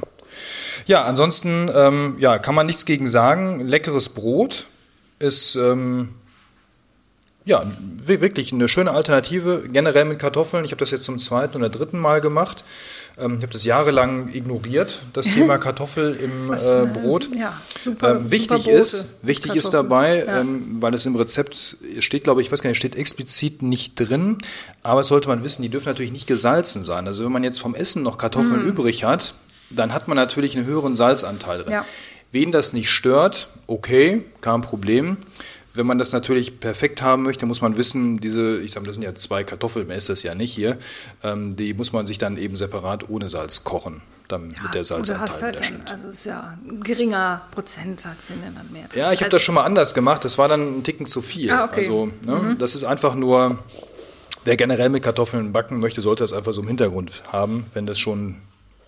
Ja, 0.86 1.04
ansonsten 1.04 1.70
ähm, 1.74 2.16
ja, 2.18 2.38
kann 2.38 2.54
man 2.54 2.66
nichts 2.66 2.84
gegen 2.86 3.08
sagen. 3.08 3.60
Leckeres 3.60 4.08
Brot 4.08 4.66
ist 5.18 5.56
ähm, 5.56 6.14
ja, 7.46 7.64
wirklich 8.04 8.52
eine 8.52 8.66
schöne 8.66 8.90
Alternative, 8.90 9.62
generell 9.72 10.04
mit 10.04 10.18
Kartoffeln. 10.18 10.64
Ich 10.64 10.72
habe 10.72 10.80
das 10.80 10.90
jetzt 10.90 11.04
zum 11.04 11.20
zweiten 11.20 11.56
oder 11.56 11.68
dritten 11.68 11.98
Mal 11.98 12.20
gemacht. 12.20 12.64
Ähm, 13.16 13.36
ich 13.36 13.42
habe 13.42 13.52
das 13.52 13.64
jahrelang 13.64 14.34
ignoriert, 14.34 15.00
das 15.12 15.26
Thema 15.26 15.56
Kartoffel 15.58 16.16
im 16.16 16.48
Was, 16.48 16.66
äh, 16.66 16.86
Brot. 16.92 17.28
Ja, 17.36 17.58
super, 17.84 18.16
ähm, 18.16 18.30
wichtig 18.32 18.64
super 18.64 18.76
ist, 18.76 19.18
wichtig 19.22 19.54
ist 19.54 19.72
dabei, 19.72 20.24
ja. 20.26 20.40
ähm, 20.40 20.76
weil 20.80 20.92
es 20.94 21.06
im 21.06 21.14
Rezept 21.14 21.76
steht, 22.00 22.24
glaube 22.24 22.40
ich, 22.40 22.48
ich 22.48 22.52
weiß 22.52 22.62
gar 22.62 22.68
nicht, 22.68 22.78
steht 22.78 22.96
explizit 22.96 23.62
nicht 23.62 23.94
drin, 23.94 24.38
aber 24.82 25.02
es 25.02 25.06
sollte 25.06 25.28
man 25.28 25.44
wissen, 25.44 25.62
die 25.62 25.68
dürfen 25.68 25.88
natürlich 25.88 26.12
nicht 26.12 26.26
gesalzen 26.26 26.82
sein. 26.82 27.06
Also 27.06 27.24
wenn 27.24 27.32
man 27.32 27.44
jetzt 27.44 27.60
vom 27.60 27.76
Essen 27.76 28.02
noch 28.02 28.18
Kartoffeln 28.18 28.64
mm. 28.64 28.68
übrig 28.68 29.04
hat, 29.04 29.34
dann 29.70 29.94
hat 29.94 30.08
man 30.08 30.16
natürlich 30.16 30.56
einen 30.56 30.66
höheren 30.66 30.96
Salzanteil 30.96 31.62
drin. 31.62 31.72
Ja. 31.72 31.84
Wen 32.32 32.50
das 32.50 32.72
nicht 32.72 32.90
stört, 32.90 33.48
okay, 33.68 34.24
kein 34.40 34.60
Problem. 34.60 35.16
Wenn 35.76 35.86
man 35.86 35.98
das 35.98 36.12
natürlich 36.12 36.60
perfekt 36.60 37.02
haben 37.02 37.22
möchte, 37.22 37.46
muss 37.46 37.60
man 37.60 37.76
wissen, 37.76 38.18
diese, 38.18 38.60
ich 38.60 38.72
sage, 38.72 38.86
das 38.86 38.96
sind 38.96 39.02
ja 39.02 39.14
zwei 39.14 39.44
Kartoffeln, 39.44 39.86
mehr 39.86 39.96
ist 39.96 40.08
das 40.08 40.22
ja 40.22 40.34
nicht 40.34 40.52
hier, 40.52 40.78
ähm, 41.22 41.56
die 41.56 41.74
muss 41.74 41.92
man 41.92 42.06
sich 42.06 42.18
dann 42.18 42.38
eben 42.38 42.56
separat 42.56 43.08
ohne 43.08 43.28
Salz 43.28 43.64
kochen, 43.64 44.02
damit 44.28 44.56
ja, 44.56 44.70
der 44.72 44.84
Salzanteil 44.84 45.28
hast 45.28 45.42
halt 45.42 45.60
dann, 45.60 45.82
Also 45.86 46.08
es 46.08 46.16
ist 46.16 46.24
ja 46.24 46.56
ein 46.66 46.82
geringer 46.82 47.42
Prozentsatz, 47.52 48.28
den 48.28 48.40
dann 48.54 48.72
mehr. 48.72 48.86
Ja, 48.94 49.12
ich 49.12 49.20
habe 49.20 49.30
das 49.30 49.42
schon 49.42 49.54
mal 49.54 49.64
anders 49.64 49.94
gemacht, 49.94 50.24
das 50.24 50.38
war 50.38 50.48
dann 50.48 50.78
ein 50.78 50.82
Ticken 50.82 51.06
zu 51.06 51.22
viel. 51.22 51.50
Ah, 51.50 51.64
okay. 51.64 51.80
Also 51.80 52.10
ne, 52.24 52.34
mhm. 52.34 52.58
das 52.58 52.74
ist 52.74 52.84
einfach 52.84 53.14
nur, 53.14 53.58
wer 54.44 54.56
generell 54.56 54.88
mit 54.88 55.02
Kartoffeln 55.02 55.52
backen 55.52 55.78
möchte, 55.78 56.00
sollte 56.00 56.24
das 56.24 56.32
einfach 56.32 56.52
so 56.52 56.62
im 56.62 56.68
Hintergrund 56.68 57.22
haben, 57.32 57.66
wenn 57.74 57.86
das 57.86 57.98
schon 57.98 58.36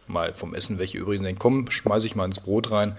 mal 0.09 0.35
vom 0.35 0.55
Essen 0.55 0.79
welche 0.79 0.99
übrigens 0.99 1.25
denken, 1.25 1.39
komm, 1.39 1.71
schmeiße 1.71 2.07
ich 2.07 2.17
mal 2.17 2.25
ins 2.25 2.41
Brot 2.41 2.71
rein, 2.71 2.97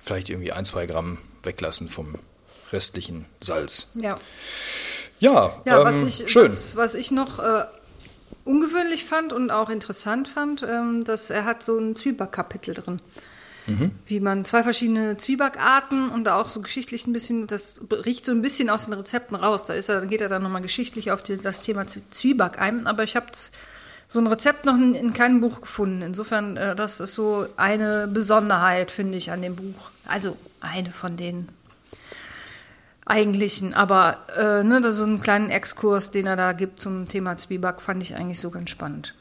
vielleicht 0.00 0.30
irgendwie 0.30 0.52
ein, 0.52 0.64
zwei 0.64 0.86
Gramm 0.86 1.18
weglassen 1.42 1.88
vom 1.88 2.14
restlichen 2.72 3.26
Salz. 3.40 3.88
Ja. 3.94 4.18
Ja, 5.18 5.52
ja 5.64 5.78
ähm, 5.78 5.84
was 5.84 6.02
ich, 6.02 6.30
schön. 6.30 6.46
Was, 6.46 6.76
was 6.76 6.94
ich 6.94 7.10
noch 7.10 7.38
äh, 7.38 7.64
ungewöhnlich 8.44 9.04
fand 9.04 9.32
und 9.32 9.50
auch 9.50 9.70
interessant 9.70 10.28
fand, 10.28 10.62
ähm, 10.62 11.04
dass 11.04 11.30
er 11.30 11.44
hat 11.44 11.62
so 11.62 11.78
ein 11.78 11.94
Zwiebackkapitel 11.94 12.74
drin. 12.74 13.00
Mhm. 13.66 13.92
Wie 14.06 14.18
man 14.18 14.44
zwei 14.44 14.64
verschiedene 14.64 15.16
Zwiebackarten 15.16 16.08
und 16.08 16.28
auch 16.28 16.48
so 16.48 16.60
geschichtlich 16.60 17.06
ein 17.06 17.12
bisschen, 17.12 17.46
das 17.46 17.80
riecht 17.92 18.24
so 18.24 18.32
ein 18.32 18.42
bisschen 18.42 18.70
aus 18.70 18.86
den 18.86 18.94
Rezepten 18.94 19.36
raus. 19.36 19.62
Da 19.62 19.74
ist 19.74 19.88
er, 19.88 20.04
geht 20.06 20.20
er 20.20 20.28
dann 20.28 20.42
nochmal 20.42 20.62
geschichtlich 20.62 21.12
auf 21.12 21.22
die, 21.22 21.36
das 21.36 21.62
Thema 21.62 21.86
Zwieback 21.86 22.60
ein. 22.60 22.88
Aber 22.88 23.04
ich 23.04 23.14
habe 23.14 23.26
so 24.08 24.18
ein 24.18 24.26
Rezept 24.26 24.64
noch 24.64 24.74
in, 24.74 24.94
in, 24.94 25.14
keinem 25.14 25.40
Buch 25.40 25.60
gefunden. 25.60 26.02
Insofern, 26.02 26.56
äh, 26.56 26.74
das 26.74 26.98
ist 26.98 27.14
so 27.14 27.46
eine 27.56 28.08
Besonderheit, 28.08 28.90
finde 28.90 29.16
ich, 29.16 29.30
an 29.30 29.42
dem 29.42 29.54
Buch. 29.54 29.90
Also 30.06 30.36
eine 30.60 30.90
von 30.90 31.16
den 31.16 31.48
eigentlichen. 33.12 33.74
Aber 33.74 34.16
äh, 34.36 34.64
ne, 34.64 34.80
so 34.92 35.04
einen 35.04 35.20
kleinen 35.20 35.50
Exkurs, 35.50 36.10
den 36.10 36.26
er 36.26 36.36
da 36.36 36.52
gibt 36.52 36.80
zum 36.80 37.06
Thema 37.06 37.36
Zwieback, 37.36 37.80
fand 37.80 38.02
ich 38.02 38.16
eigentlich 38.16 38.40
so 38.40 38.50
ganz 38.50 38.70
spannend. 38.70 39.14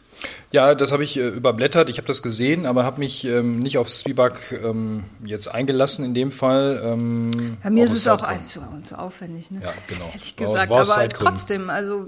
Ja, 0.52 0.76
das 0.76 0.92
habe 0.92 1.04
ich 1.04 1.18
äh, 1.18 1.28
überblättert. 1.28 1.90
Ich 1.90 1.98
habe 1.98 2.08
das 2.08 2.22
gesehen, 2.22 2.66
aber 2.66 2.84
habe 2.84 3.00
mich 3.00 3.26
ähm, 3.26 3.60
nicht 3.60 3.78
aufs 3.78 4.00
Zwieback 4.00 4.60
ähm, 4.64 5.04
jetzt 5.24 5.48
eingelassen 5.48 6.06
in 6.06 6.14
dem 6.14 6.32
Fall. 6.32 6.82
Ähm, 6.84 7.32
ja, 7.64 7.70
mir 7.70 7.84
ist 7.84 7.94
es 7.94 8.08
auch 8.08 8.26
zu, 8.40 8.62
zu 8.84 9.00
aufwendig, 9.00 9.52
ne? 9.52 9.62
Ja, 9.64 9.74
genau. 9.88 10.06
Ehrlich 10.14 10.36
gesagt, 10.36 10.70
war, 10.70 10.82
aber 10.82 11.10
trotzdem, 11.10 11.70
also 11.70 12.08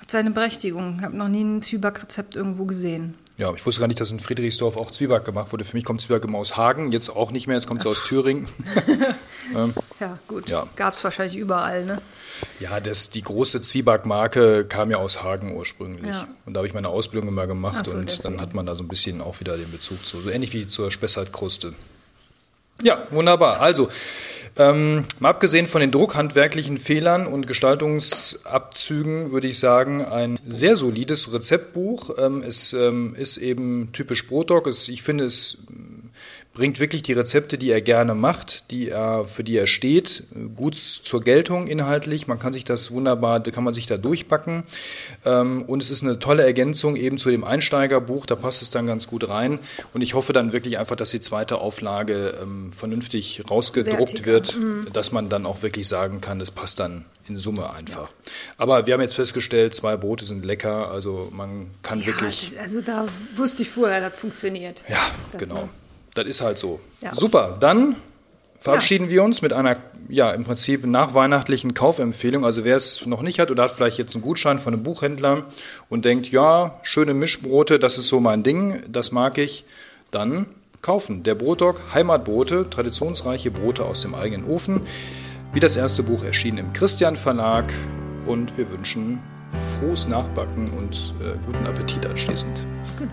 hat 0.00 0.10
seine 0.10 0.30
Berechtigung. 0.30 0.96
Ich 0.98 1.04
habe 1.04 1.16
noch 1.16 1.28
nie 1.28 1.42
ein 1.42 1.62
Zwiebackrezept 1.62 2.36
irgendwo 2.36 2.64
gesehen. 2.64 3.14
Ja, 3.36 3.52
ich 3.54 3.64
wusste 3.64 3.80
gar 3.80 3.86
nicht, 3.86 4.00
dass 4.00 4.10
in 4.10 4.20
Friedrichsdorf 4.20 4.76
auch 4.76 4.90
Zwieback 4.90 5.24
gemacht 5.24 5.52
wurde. 5.52 5.64
Für 5.64 5.76
mich 5.76 5.84
kommt 5.84 6.00
Zwieback 6.00 6.24
immer 6.24 6.38
aus 6.38 6.56
Hagen, 6.56 6.92
jetzt 6.92 7.08
auch 7.08 7.30
nicht 7.30 7.46
mehr, 7.46 7.56
jetzt 7.56 7.66
kommt 7.66 7.82
sie 7.82 7.88
aus 7.88 8.02
Thüringen. 8.02 8.48
ähm, 9.56 9.74
ja, 10.00 10.18
gut. 10.26 10.48
Ja. 10.48 10.66
Gab 10.76 10.94
es 10.94 11.04
wahrscheinlich 11.04 11.36
überall, 11.36 11.84
ne? 11.84 12.00
Ja, 12.58 12.80
das, 12.80 13.10
die 13.10 13.22
große 13.22 13.62
Zwiebackmarke 13.62 14.64
kam 14.64 14.90
ja 14.90 14.96
aus 14.96 15.22
Hagen 15.22 15.54
ursprünglich. 15.54 16.14
Ja. 16.14 16.26
Und 16.46 16.54
da 16.54 16.58
habe 16.58 16.68
ich 16.68 16.74
meine 16.74 16.88
Ausbildung 16.88 17.28
immer 17.28 17.46
gemacht 17.46 17.84
so, 17.86 17.96
und 17.96 18.06
deswegen. 18.06 18.36
dann 18.36 18.40
hat 18.40 18.54
man 18.54 18.66
da 18.66 18.74
so 18.74 18.82
ein 18.82 18.88
bisschen 18.88 19.20
auch 19.20 19.40
wieder 19.40 19.56
den 19.56 19.70
Bezug 19.70 20.04
zu. 20.04 20.20
So 20.20 20.30
ähnlich 20.30 20.52
wie 20.52 20.66
zur 20.66 20.90
Spessartkruste. 20.90 21.74
Ja, 22.82 23.06
wunderbar. 23.10 23.60
Also, 23.60 23.90
ähm, 24.56 25.04
mal 25.18 25.30
abgesehen 25.30 25.66
von 25.66 25.80
den 25.80 25.90
druckhandwerklichen 25.90 26.78
Fehlern 26.78 27.26
und 27.26 27.46
Gestaltungsabzügen 27.46 29.32
würde 29.32 29.48
ich 29.48 29.58
sagen, 29.58 30.04
ein 30.04 30.38
sehr 30.48 30.76
solides 30.76 31.32
Rezeptbuch. 31.32 32.16
Ähm, 32.18 32.42
es 32.42 32.72
ähm, 32.72 33.14
ist 33.14 33.36
eben 33.36 33.90
typisch 33.92 34.26
Brotdog. 34.26 34.66
ich 34.66 35.02
finde 35.02 35.24
es 35.24 35.58
bringt 36.52 36.80
wirklich 36.80 37.02
die 37.02 37.12
Rezepte, 37.12 37.58
die 37.58 37.70
er 37.70 37.80
gerne 37.80 38.14
macht, 38.14 38.70
die 38.72 38.88
er, 38.88 39.24
für 39.24 39.44
die 39.44 39.56
er 39.56 39.68
steht, 39.68 40.24
gut 40.56 40.74
zur 40.74 41.22
Geltung 41.22 41.68
inhaltlich. 41.68 42.26
Man 42.26 42.40
kann 42.40 42.52
sich 42.52 42.64
das 42.64 42.90
wunderbar, 42.90 43.40
kann 43.40 43.62
man 43.62 43.72
sich 43.72 43.86
da 43.86 43.96
durchpacken. 43.96 44.64
Ähm, 45.24 45.62
und 45.62 45.80
es 45.80 45.90
ist 45.90 46.02
eine 46.02 46.18
tolle 46.18 46.42
Ergänzung 46.42 46.96
eben 46.96 47.18
zu 47.18 47.30
dem 47.30 47.44
Einsteigerbuch, 47.44 48.26
da 48.26 48.34
passt 48.34 48.62
es 48.62 48.70
dann 48.70 48.86
ganz 48.86 49.06
gut 49.06 49.28
rein. 49.28 49.60
Und 49.94 50.02
ich 50.02 50.14
hoffe 50.14 50.32
dann 50.32 50.52
wirklich 50.52 50.78
einfach, 50.78 50.96
dass 50.96 51.10
die 51.10 51.20
zweite 51.20 51.58
Auflage 51.58 52.38
ähm, 52.42 52.72
vernünftig 52.72 53.42
rausgedruckt 53.48 54.10
Vertiker. 54.10 54.26
wird, 54.26 54.56
mhm. 54.56 54.88
dass 54.92 55.12
man 55.12 55.28
dann 55.28 55.46
auch 55.46 55.62
wirklich 55.62 55.86
sagen 55.86 56.20
kann, 56.20 56.40
es 56.40 56.50
passt 56.50 56.80
dann 56.80 57.04
in 57.28 57.38
Summe 57.38 57.70
einfach. 57.70 58.08
Ja. 58.08 58.32
Aber 58.58 58.86
wir 58.86 58.94
haben 58.94 59.00
jetzt 59.00 59.14
festgestellt, 59.14 59.74
zwei 59.74 59.96
Brote 59.96 60.24
sind 60.24 60.44
lecker, 60.44 60.90
also 60.90 61.28
man 61.32 61.68
kann 61.82 62.00
ja, 62.00 62.06
wirklich. 62.08 62.54
Also 62.60 62.80
da 62.80 63.06
wusste 63.36 63.62
ich 63.62 63.70
vorher, 63.70 64.00
das 64.00 64.18
funktioniert. 64.18 64.82
Ja, 64.88 64.98
genau. 65.38 65.68
Das 66.14 66.26
ist 66.26 66.40
halt 66.40 66.58
so. 66.58 66.80
Ja. 67.00 67.14
Super, 67.14 67.56
dann 67.60 67.96
verabschieden 68.58 69.04
ja. 69.04 69.10
wir 69.10 69.22
uns 69.24 69.42
mit 69.42 69.52
einer, 69.52 69.76
ja, 70.08 70.30
im 70.32 70.44
Prinzip 70.44 70.86
nachweihnachtlichen 70.86 71.74
Kaufempfehlung. 71.74 72.44
Also 72.44 72.64
wer 72.64 72.76
es 72.76 73.06
noch 73.06 73.22
nicht 73.22 73.40
hat 73.40 73.50
oder 73.50 73.64
hat 73.64 73.70
vielleicht 73.70 73.98
jetzt 73.98 74.14
einen 74.14 74.22
Gutschein 74.22 74.58
von 74.58 74.74
einem 74.74 74.82
Buchhändler 74.82 75.44
und 75.88 76.04
denkt, 76.04 76.30
ja, 76.30 76.78
schöne 76.82 77.14
Mischbrote, 77.14 77.78
das 77.78 77.98
ist 77.98 78.08
so 78.08 78.20
mein 78.20 78.42
Ding, 78.42 78.82
das 78.88 79.12
mag 79.12 79.38
ich, 79.38 79.64
dann 80.10 80.46
kaufen. 80.82 81.22
Der 81.22 81.34
Brotdog 81.34 81.80
Heimatbrote, 81.92 82.68
traditionsreiche 82.68 83.50
Brote 83.50 83.84
aus 83.84 84.02
dem 84.02 84.14
eigenen 84.14 84.46
Ofen. 84.46 84.82
Wie 85.52 85.60
das 85.60 85.76
erste 85.76 86.02
Buch 86.02 86.22
erschien 86.22 86.58
im 86.58 86.72
Christian 86.72 87.16
Verlag 87.16 87.72
und 88.26 88.56
wir 88.56 88.70
wünschen 88.70 89.18
frohes 89.50 90.06
Nachbacken 90.06 90.68
und 90.70 91.14
äh, 91.20 91.34
guten 91.44 91.66
Appetit 91.66 92.06
anschließend. 92.06 92.64
Genau. 92.98 93.10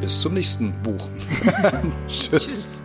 Bis 0.00 0.20
zum 0.20 0.34
nächsten 0.34 0.72
Buch. 0.82 1.08
Tschüss. 2.08 2.30
Tschüss. 2.30 2.82